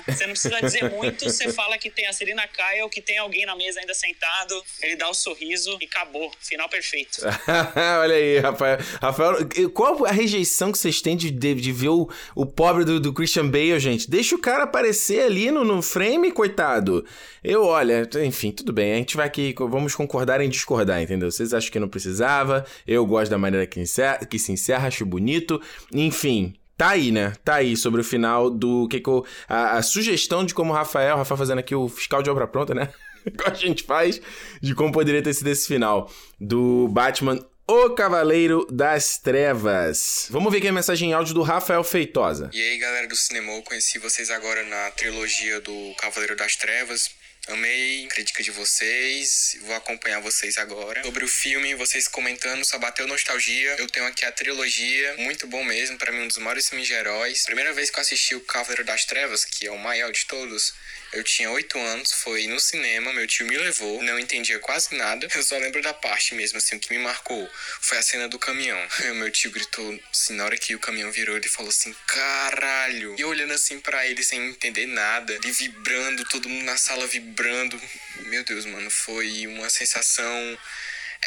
[0.07, 3.44] Você não precisa dizer muito, você fala que tem a Serena Kyle, que tem alguém
[3.44, 6.30] na mesa ainda sentado, ele dá o um sorriso e acabou.
[6.40, 7.18] Final perfeito.
[8.00, 8.78] Olha aí, Rafael.
[9.00, 9.36] Rafael,
[9.74, 13.12] qual a rejeição que vocês têm de, de, de ver o, o pobre do, do,
[13.12, 14.09] Christian Bale, gente?
[14.09, 17.04] Deixa o cara aparecer ali no, no frame, coitado.
[17.49, 18.92] Eu, olha, enfim, tudo bem.
[18.92, 21.30] A gente vai aqui, vamos concordar em discordar, entendeu?
[21.30, 25.07] Vocês acham que não precisava, eu gosto da maneira que, encerra, que se encerra, acho
[25.07, 25.62] bonito.
[25.94, 27.32] Enfim, Tá aí, né?
[27.42, 30.76] Tá aí sobre o final do que, que eu, a, a, sugestão de como o
[30.76, 32.92] Rafael, o Rafael fazendo aqui o fiscal de obra pronta, né?
[33.38, 34.20] Como a gente faz,
[34.61, 40.28] de como poderia ter sido esse final do Batman o Cavaleiro das Trevas.
[40.30, 42.51] Vamos ver aqui a mensagem em áudio do Rafael Feitosa.
[42.53, 47.11] E aí, galera do cinema, conheci vocês agora na trilogia do Cavaleiro das Trevas.
[47.49, 51.01] Amei crítica de vocês, vou acompanhar vocês agora.
[51.05, 53.76] Sobre o filme, vocês comentando, só bateu nostalgia.
[53.78, 56.94] Eu tenho aqui a trilogia, muito bom mesmo, para mim um dos maiores filmes de
[56.94, 57.44] heróis.
[57.44, 60.74] Primeira vez que eu assisti o Cavaleiro das Trevas, que é o maior de todos,
[61.16, 65.26] eu tinha 8 anos, foi no cinema, meu tio me levou, não entendia quase nada.
[65.34, 67.50] Eu só lembro da parte mesmo, assim, o que me marcou
[67.80, 68.78] foi a cena do caminhão.
[69.16, 73.14] Meu tio gritou, assim, na hora que o caminhão virou, ele falou assim, caralho.
[73.18, 77.06] E eu olhando assim para ele sem entender nada, ele vibrando, todo mundo na sala
[77.06, 77.80] vibrando.
[78.26, 80.58] Meu Deus, mano, foi uma sensação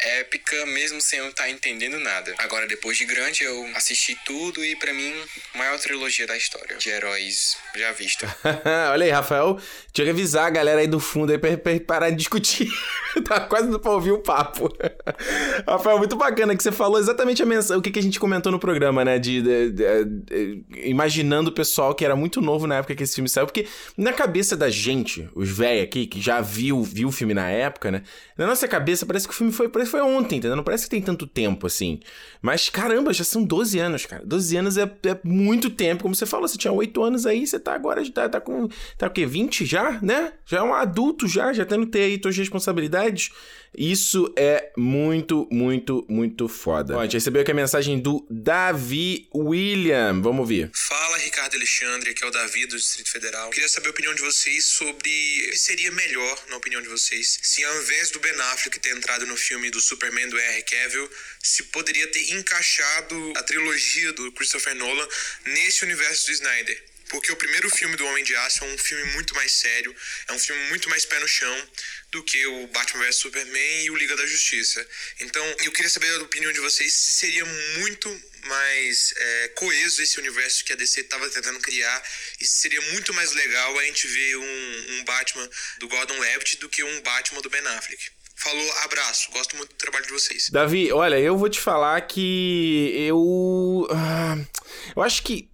[0.02, 2.34] épica, mesmo sem eu estar tá entendendo nada.
[2.38, 5.12] Agora, depois de grande, eu assisti tudo e, para mim,
[5.54, 8.26] maior trilogia da história de heróis já vista.
[8.92, 9.58] Olha aí, Rafael,
[9.92, 12.68] tinha que avisar a galera aí do fundo aí pra, pra parar de discutir.
[13.26, 14.72] tá quase pra ouvir o papo.
[15.66, 18.50] Rafael, muito bacana que você falou exatamente a mensagem, o que, que a gente comentou
[18.52, 19.18] no programa, né?
[19.18, 23.14] De, de, de, de, imaginando o pessoal que era muito novo na época que esse
[23.14, 23.66] filme saiu, porque
[23.96, 27.90] na cabeça da gente, os velhos aqui, que já viu, viu o filme na época,
[27.90, 28.02] né?
[28.36, 30.56] Na nossa cabeça parece que o filme foi, parece que foi ontem, entendeu?
[30.56, 32.00] Não parece que tem tanto tempo assim.
[32.42, 34.22] Mas caramba, já são 12 anos, cara.
[34.24, 36.02] 12 anos é, é muito tempo.
[36.02, 38.68] Como você falou, você tinha 8 anos aí, você tá agora, tá, tá com.
[38.98, 39.24] Tá o quê?
[39.24, 40.32] 20 já, né?
[40.44, 43.30] Já é um adulto já, já tendo que ter aí suas responsabilidades.
[43.76, 46.96] Isso é muito, muito, muito foda.
[46.96, 50.20] Ó, a gente recebeu aqui a mensagem do Davi William.
[50.20, 50.70] Vamos ouvir.
[50.74, 53.50] Fala, Ricardo Alexandre, aqui é o Davi do Distrito Federal.
[53.50, 57.38] Queria saber a opinião de vocês sobre o que seria melhor, na opinião de vocês,
[57.42, 61.08] se ao invés do Ben Affleck ter entrado no filme do Superman do Henry Cavill,
[61.42, 65.08] se poderia ter encaixado a trilogia do Christopher Nolan
[65.46, 66.90] nesse universo do Snyder.
[67.10, 69.94] Porque o primeiro filme do Homem de Aço é um filme muito mais sério,
[70.28, 71.68] é um filme muito mais pé no chão
[72.12, 74.86] do que o Batman vs Superman e o Liga da Justiça.
[75.18, 77.44] Então, eu queria saber a opinião de vocês se seria
[77.78, 78.08] muito
[78.44, 82.02] mais é, coeso esse universo que a DC estava tentando criar
[82.40, 86.58] e se seria muito mais legal a gente ver um, um Batman do Gordon Levitt
[86.58, 88.10] do que um Batman do Ben Affleck.
[88.36, 89.30] Falou, abraço.
[89.32, 90.48] Gosto muito do trabalho de vocês.
[90.48, 93.18] Davi, olha, eu vou te falar que eu.
[93.18, 94.48] Uh,
[94.96, 95.50] eu acho que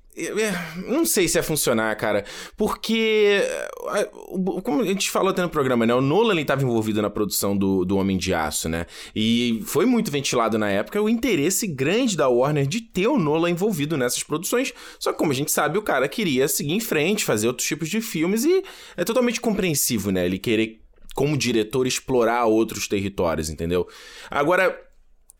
[0.87, 2.25] não sei se ia funcionar, cara.
[2.57, 3.43] Porque.
[3.95, 4.05] É,
[4.63, 5.95] como a gente falou até no programa, né?
[5.95, 8.87] O Nolan estava envolvido na produção do, do Homem de Aço, né?
[9.15, 13.51] E foi muito ventilado na época o interesse grande da Warner de ter o Nolan
[13.51, 14.73] envolvido nessas produções.
[14.99, 17.89] Só que, como a gente sabe, o cara queria seguir em frente, fazer outros tipos
[17.89, 18.63] de filmes e
[18.97, 20.25] é totalmente compreensivo, né?
[20.25, 20.81] Ele querer,
[21.15, 23.87] como diretor, explorar outros territórios, entendeu?
[24.31, 24.86] Agora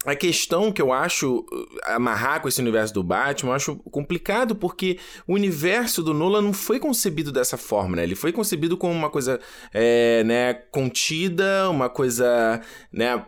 [0.07, 4.55] a questão que eu acho uh, amarrar com esse universo do Batman, eu acho complicado
[4.55, 8.05] porque o universo do Nolan não foi concebido dessa forma, né?
[8.05, 9.41] Ele foi concebido como uma coisa,
[9.75, 12.61] é, né, contida, uma coisa,
[12.93, 13.25] né,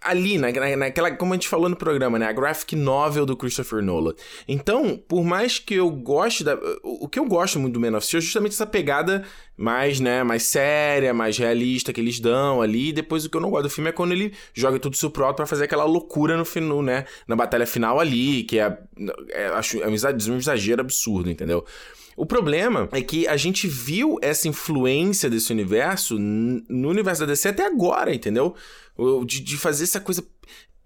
[0.00, 3.82] ali, na, naquela, como a gente falou no programa, né, a graphic novel do Christopher
[3.82, 4.14] Nolan.
[4.48, 6.58] Então, por mais que eu goste da...
[6.82, 9.24] O que eu gosto muito do Man of Steel é justamente essa pegada
[9.56, 12.88] mais, né, mais séria, mais realista que eles dão ali.
[12.88, 15.10] E depois o que eu não gosto do filme é quando ele joga tudo isso
[15.10, 18.78] pro alto pra fazer aquela loucura no final, né, na batalha final ali, que é,
[19.30, 19.94] é acho é um
[20.36, 21.64] exagero absurdo, entendeu?
[22.16, 27.48] O problema é que a gente viu essa influência desse universo no universo da DC
[27.48, 28.54] até agora, entendeu?
[29.26, 30.24] De, de fazer essa coisa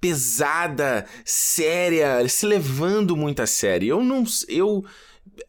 [0.01, 3.89] pesada, séria, se levando muito a sério.
[3.89, 4.25] Eu não.
[4.49, 4.85] Eu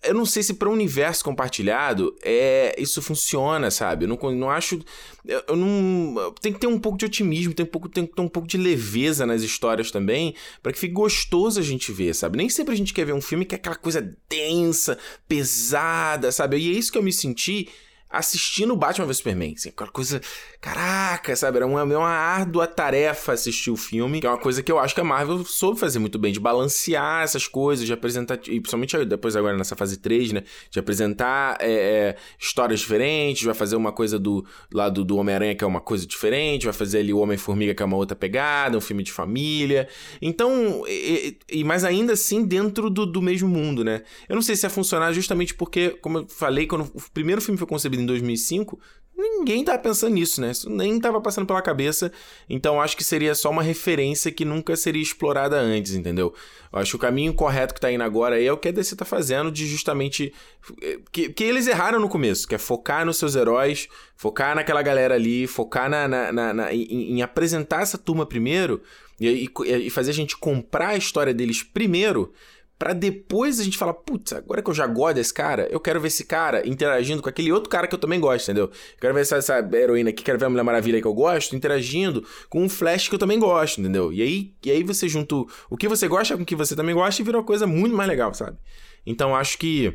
[0.03, 4.05] eu não sei se para o universo compartilhado é isso funciona, sabe?
[4.05, 4.79] Eu não, não acho.
[5.25, 6.33] Eu, eu, não.
[6.41, 8.47] Tem que ter um pouco de otimismo, tem, um pouco, tem que ter um pouco
[8.47, 12.37] de leveza nas histórias também, para que fique gostoso a gente ver, sabe?
[12.37, 16.57] Nem sempre a gente quer ver um filme que é aquela coisa densa, pesada, sabe?
[16.57, 17.69] E é isso que eu me senti
[18.11, 19.53] assistindo Batman vs Superman.
[19.57, 20.21] Assim, aquela coisa.
[20.59, 21.57] Caraca, sabe?
[21.57, 24.19] Era uma, uma árdua tarefa assistir o filme.
[24.19, 26.39] Que é uma coisa que eu acho que a Marvel soube fazer muito bem, de
[26.39, 28.35] balancear essas coisas, de apresentar.
[28.47, 30.43] E principalmente depois agora nessa fase 3, né?
[30.69, 35.63] De apresentar é, é, histórias diferentes, vai fazer uma coisa do lado do Homem-Aranha, que
[35.63, 38.81] é uma coisa diferente, vai fazer ali o Homem-Formiga, que é uma outra pegada, um
[38.81, 39.87] filme de família.
[40.21, 44.03] Então, e, e mas ainda assim dentro do, do mesmo mundo, né?
[44.27, 47.57] Eu não sei se ia funcionar justamente porque, como eu falei, quando o primeiro filme
[47.57, 48.79] foi concebido em 2005,
[49.21, 50.51] ninguém tava pensando nisso, né?
[50.51, 52.11] Isso nem tava passando pela cabeça.
[52.49, 56.33] Então acho que seria só uma referência que nunca seria explorada antes, entendeu?
[56.73, 58.95] Eu acho que o caminho correto que tá indo agora é o que a DC
[58.95, 60.33] tá fazendo de justamente.
[60.81, 64.81] Eh, que, que eles erraram no começo, que é focar nos seus heróis, focar naquela
[64.81, 68.81] galera ali, focar na, na, na, na em, em, apresentar essa turma primeiro
[69.19, 72.33] e, e, e fazer a gente comprar a história deles primeiro
[72.81, 76.01] para depois a gente falar, putz, agora que eu já gosto desse cara, eu quero
[76.01, 78.65] ver esse cara interagindo com aquele outro cara que eu também gosto, entendeu?
[78.65, 81.55] Eu quero ver essa, essa heroína aqui, quero ver a Mulher Maravilha que eu gosto,
[81.55, 84.11] interagindo com um Flash que eu também gosto, entendeu?
[84.11, 85.35] E aí, e aí você junta
[85.69, 87.95] o que você gosta com o que você também gosta e vira uma coisa muito
[87.95, 88.57] mais legal, sabe?
[89.05, 89.89] Então acho que.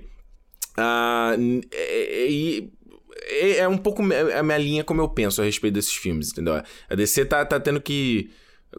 [0.78, 2.68] Uh, é,
[3.28, 6.62] é, é um pouco a minha linha como eu penso a respeito desses filmes, entendeu?
[6.88, 8.30] A DC tá, tá tendo que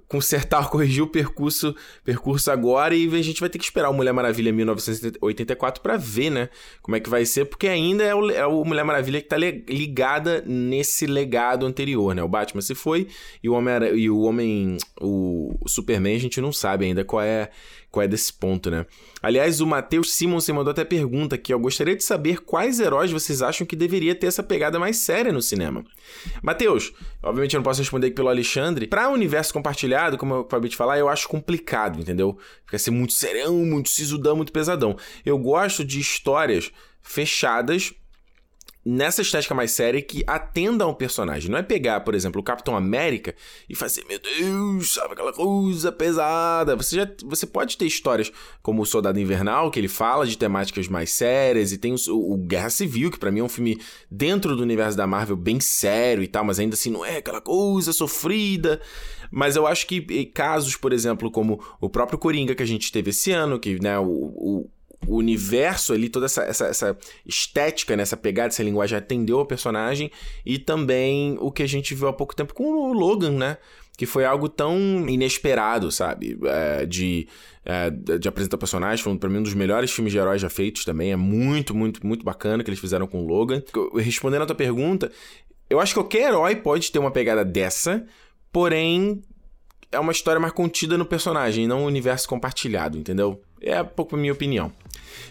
[0.07, 4.13] consertar, corrigir o percurso, percurso agora e a gente vai ter que esperar o Mulher
[4.13, 6.49] Maravilha 1984 para ver, né,
[6.81, 9.37] como é que vai ser, porque ainda é o, é o Mulher Maravilha que tá
[9.37, 12.23] ligada nesse legado anterior, né?
[12.23, 13.07] O Batman se foi
[13.43, 17.49] e o Homem e o Homem o, Superman a gente não sabe ainda qual é
[17.89, 18.85] qual é desse ponto, né?
[19.23, 23.41] Aliás, o Matheus Simonsen mandou até pergunta aqui, eu gostaria de saber quais heróis vocês
[23.41, 25.83] acham que deveria ter essa pegada mais séria no cinema.
[26.43, 26.93] Matheus,
[27.23, 28.87] obviamente eu não posso responder aqui pelo Alexandre.
[28.87, 29.86] Para o universo compartilhado,
[30.17, 32.37] como eu acabei de falar, eu acho complicado, entendeu?
[32.65, 34.97] Fica ser muito serão, muito sisudão, muito pesadão.
[35.25, 36.71] Eu gosto de histórias
[37.01, 37.93] fechadas
[38.87, 41.51] nessa estética mais séria que atenda a um personagem.
[41.51, 43.35] Não é pegar, por exemplo, o Capitão América
[43.67, 46.73] e fazer, meu Deus, sabe aquela coisa pesada.
[46.77, 48.31] Você já você pode ter histórias
[48.61, 51.97] como o Soldado Invernal, que ele fala de temáticas mais sérias, e tem o,
[52.33, 53.77] o Guerra Civil, que para mim é um filme
[54.09, 57.41] dentro do universo da Marvel bem sério e tal, mas ainda assim não é aquela
[57.41, 58.79] coisa sofrida.
[59.31, 63.09] Mas eu acho que casos, por exemplo, como o próprio Coringa que a gente teve
[63.09, 64.69] esse ano, que né, o, o
[65.05, 69.45] o universo ali, toda essa, essa, essa estética, né, essa pegada, essa linguagem atendeu ao
[69.45, 70.09] personagem
[70.45, 73.57] e também o que a gente viu há pouco tempo com o Logan, né?
[73.97, 74.77] Que foi algo tão
[75.09, 76.37] inesperado, sabe?
[76.43, 77.27] É, de,
[77.65, 79.01] é, de apresentar personagens.
[79.01, 81.11] Foi pra mim um dos melhores filmes de heróis já feitos também.
[81.11, 83.63] É muito, muito, muito bacana que eles fizeram com o Logan.
[83.95, 85.11] Respondendo a tua pergunta,
[85.67, 88.05] eu acho que qualquer herói pode ter uma pegada dessa,
[88.51, 89.21] porém
[89.91, 93.41] é uma história mais contida no personagem, não um universo compartilhado, entendeu?
[93.61, 94.71] É pouco a minha opinião.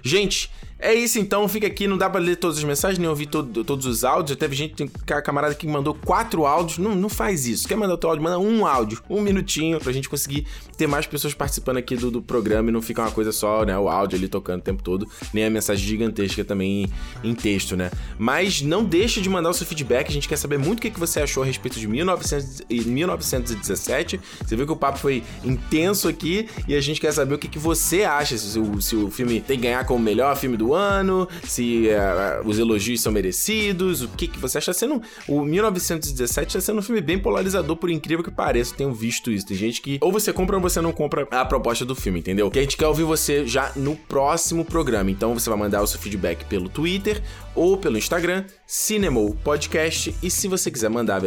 [0.02, 3.26] Gente, é isso então, fica aqui, não dá pra ler todas as mensagens, nem ouvir
[3.26, 4.36] todo, todos os áudios.
[4.36, 4.86] Teve gente, tem
[5.22, 6.76] camarada que mandou quatro áudios.
[6.76, 7.66] Não, não faz isso.
[7.66, 8.22] Quer mandar outro áudio?
[8.22, 10.46] Manda um áudio, um minutinho, pra gente conseguir
[10.76, 13.76] ter mais pessoas participando aqui do, do programa e não ficar uma coisa só, né?
[13.78, 16.84] O áudio ali tocando o tempo todo, nem a mensagem gigantesca também
[17.24, 17.90] em, em texto, né?
[18.18, 20.90] Mas não deixe de mandar o seu feedback, a gente quer saber muito o que,
[20.90, 24.20] que você achou a respeito de 1900, 1917.
[24.44, 27.48] Você viu que o papo foi intenso aqui e a gente quer saber o que,
[27.48, 30.74] que você acha, se o, se o filme tem que ganhar como melhor filme do
[30.74, 35.02] ano, se uh, os elogios são merecidos, o que, que você acha sendo.
[35.26, 38.74] O 1917 está sendo um filme bem polarizador, por incrível que pareça.
[38.74, 39.46] Tenho visto isso.
[39.46, 42.50] Tem gente que ou você compra ou você não compra a proposta do filme, entendeu?
[42.50, 45.10] Que a gente quer ouvir você já no próximo programa.
[45.10, 47.22] Então você vai mandar o seu feedback pelo Twitter
[47.54, 50.14] ou pelo Instagram Cinemol Podcast.
[50.22, 51.22] E se você quiser mandar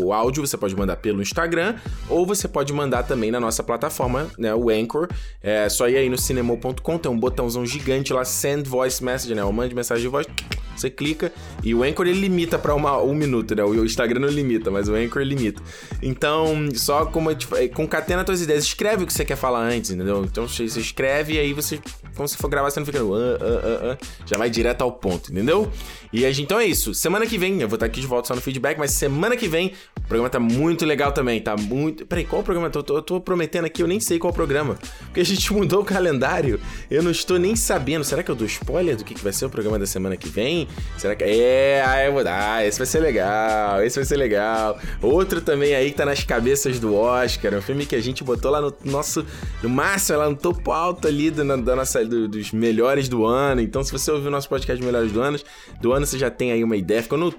[0.00, 1.76] o áudio, você pode mandar pelo Instagram
[2.08, 5.08] ou você pode mandar também na nossa plataforma, né, o Anchor.
[5.42, 9.42] É só ir aí no cinemol.com, tem um botãozão gigante lá, Send Voice Message, né?
[9.44, 10.26] Mande mensagem de voz.
[10.74, 11.30] Você clica
[11.62, 13.62] e o Anchor ele limita para um minuto, né?
[13.62, 15.62] O Instagram não limita, mas o Anchor limita.
[16.02, 17.30] Então, só como
[17.74, 20.24] concatena suas ideias, escreve o que você quer falar antes, entendeu?
[20.24, 21.78] Então você escreve e aí você,
[22.14, 23.02] quando você for gravar, você não fica.
[23.02, 25.70] Uh, uh, uh, já vai direto ao ponto, entendeu?
[26.12, 26.92] E a gente, então é isso.
[26.92, 29.48] Semana que vem, eu vou estar aqui de volta só no feedback, mas semana que
[29.48, 31.40] vem o programa tá muito legal também.
[31.40, 32.04] Tá muito.
[32.04, 32.70] Peraí, qual programa?
[32.72, 34.78] Eu tô, eu tô prometendo aqui, eu nem sei qual programa.
[35.06, 36.60] Porque a gente mudou o calendário.
[36.90, 38.04] Eu não estou nem sabendo.
[38.04, 40.28] Será que eu dou spoiler do que, que vai ser o programa da semana que
[40.28, 40.68] vem?
[40.98, 41.24] Será que.
[41.24, 42.56] É, ah, eu vou dar.
[42.56, 43.82] Ah, esse vai ser legal.
[43.82, 44.78] Esse vai ser legal.
[45.00, 47.54] Outro também aí que tá nas cabeças do Oscar.
[47.54, 49.24] Um filme que a gente botou lá no nosso.
[49.62, 53.60] No máximo, lá no topo alto ali do, da nossa, do, dos melhores do ano.
[53.60, 55.38] Então, se você ouviu o nosso podcast melhores do ano,
[55.80, 57.02] do ano, você já tem aí uma ideia.
[57.02, 57.32] Ficou no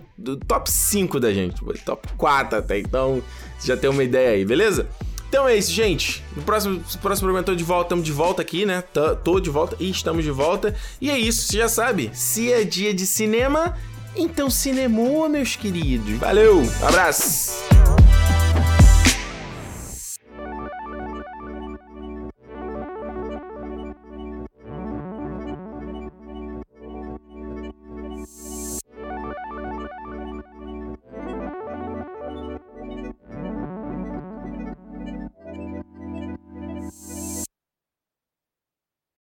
[0.48, 1.62] top 5 da gente.
[1.86, 2.80] Top 4 até.
[2.80, 3.22] Então,
[3.58, 4.88] você já tem uma ideia aí, beleza?
[5.34, 6.24] Então é isso, gente.
[6.36, 8.84] No próximo, próximo programa tô de volta, estamos de volta aqui, né?
[8.94, 10.76] Tô, tô de volta e estamos de volta.
[11.02, 12.12] E é isso, você já sabe.
[12.14, 13.76] Se é dia de cinema,
[14.16, 16.20] então cinemou, meus queridos.
[16.20, 17.64] Valeu, abraço.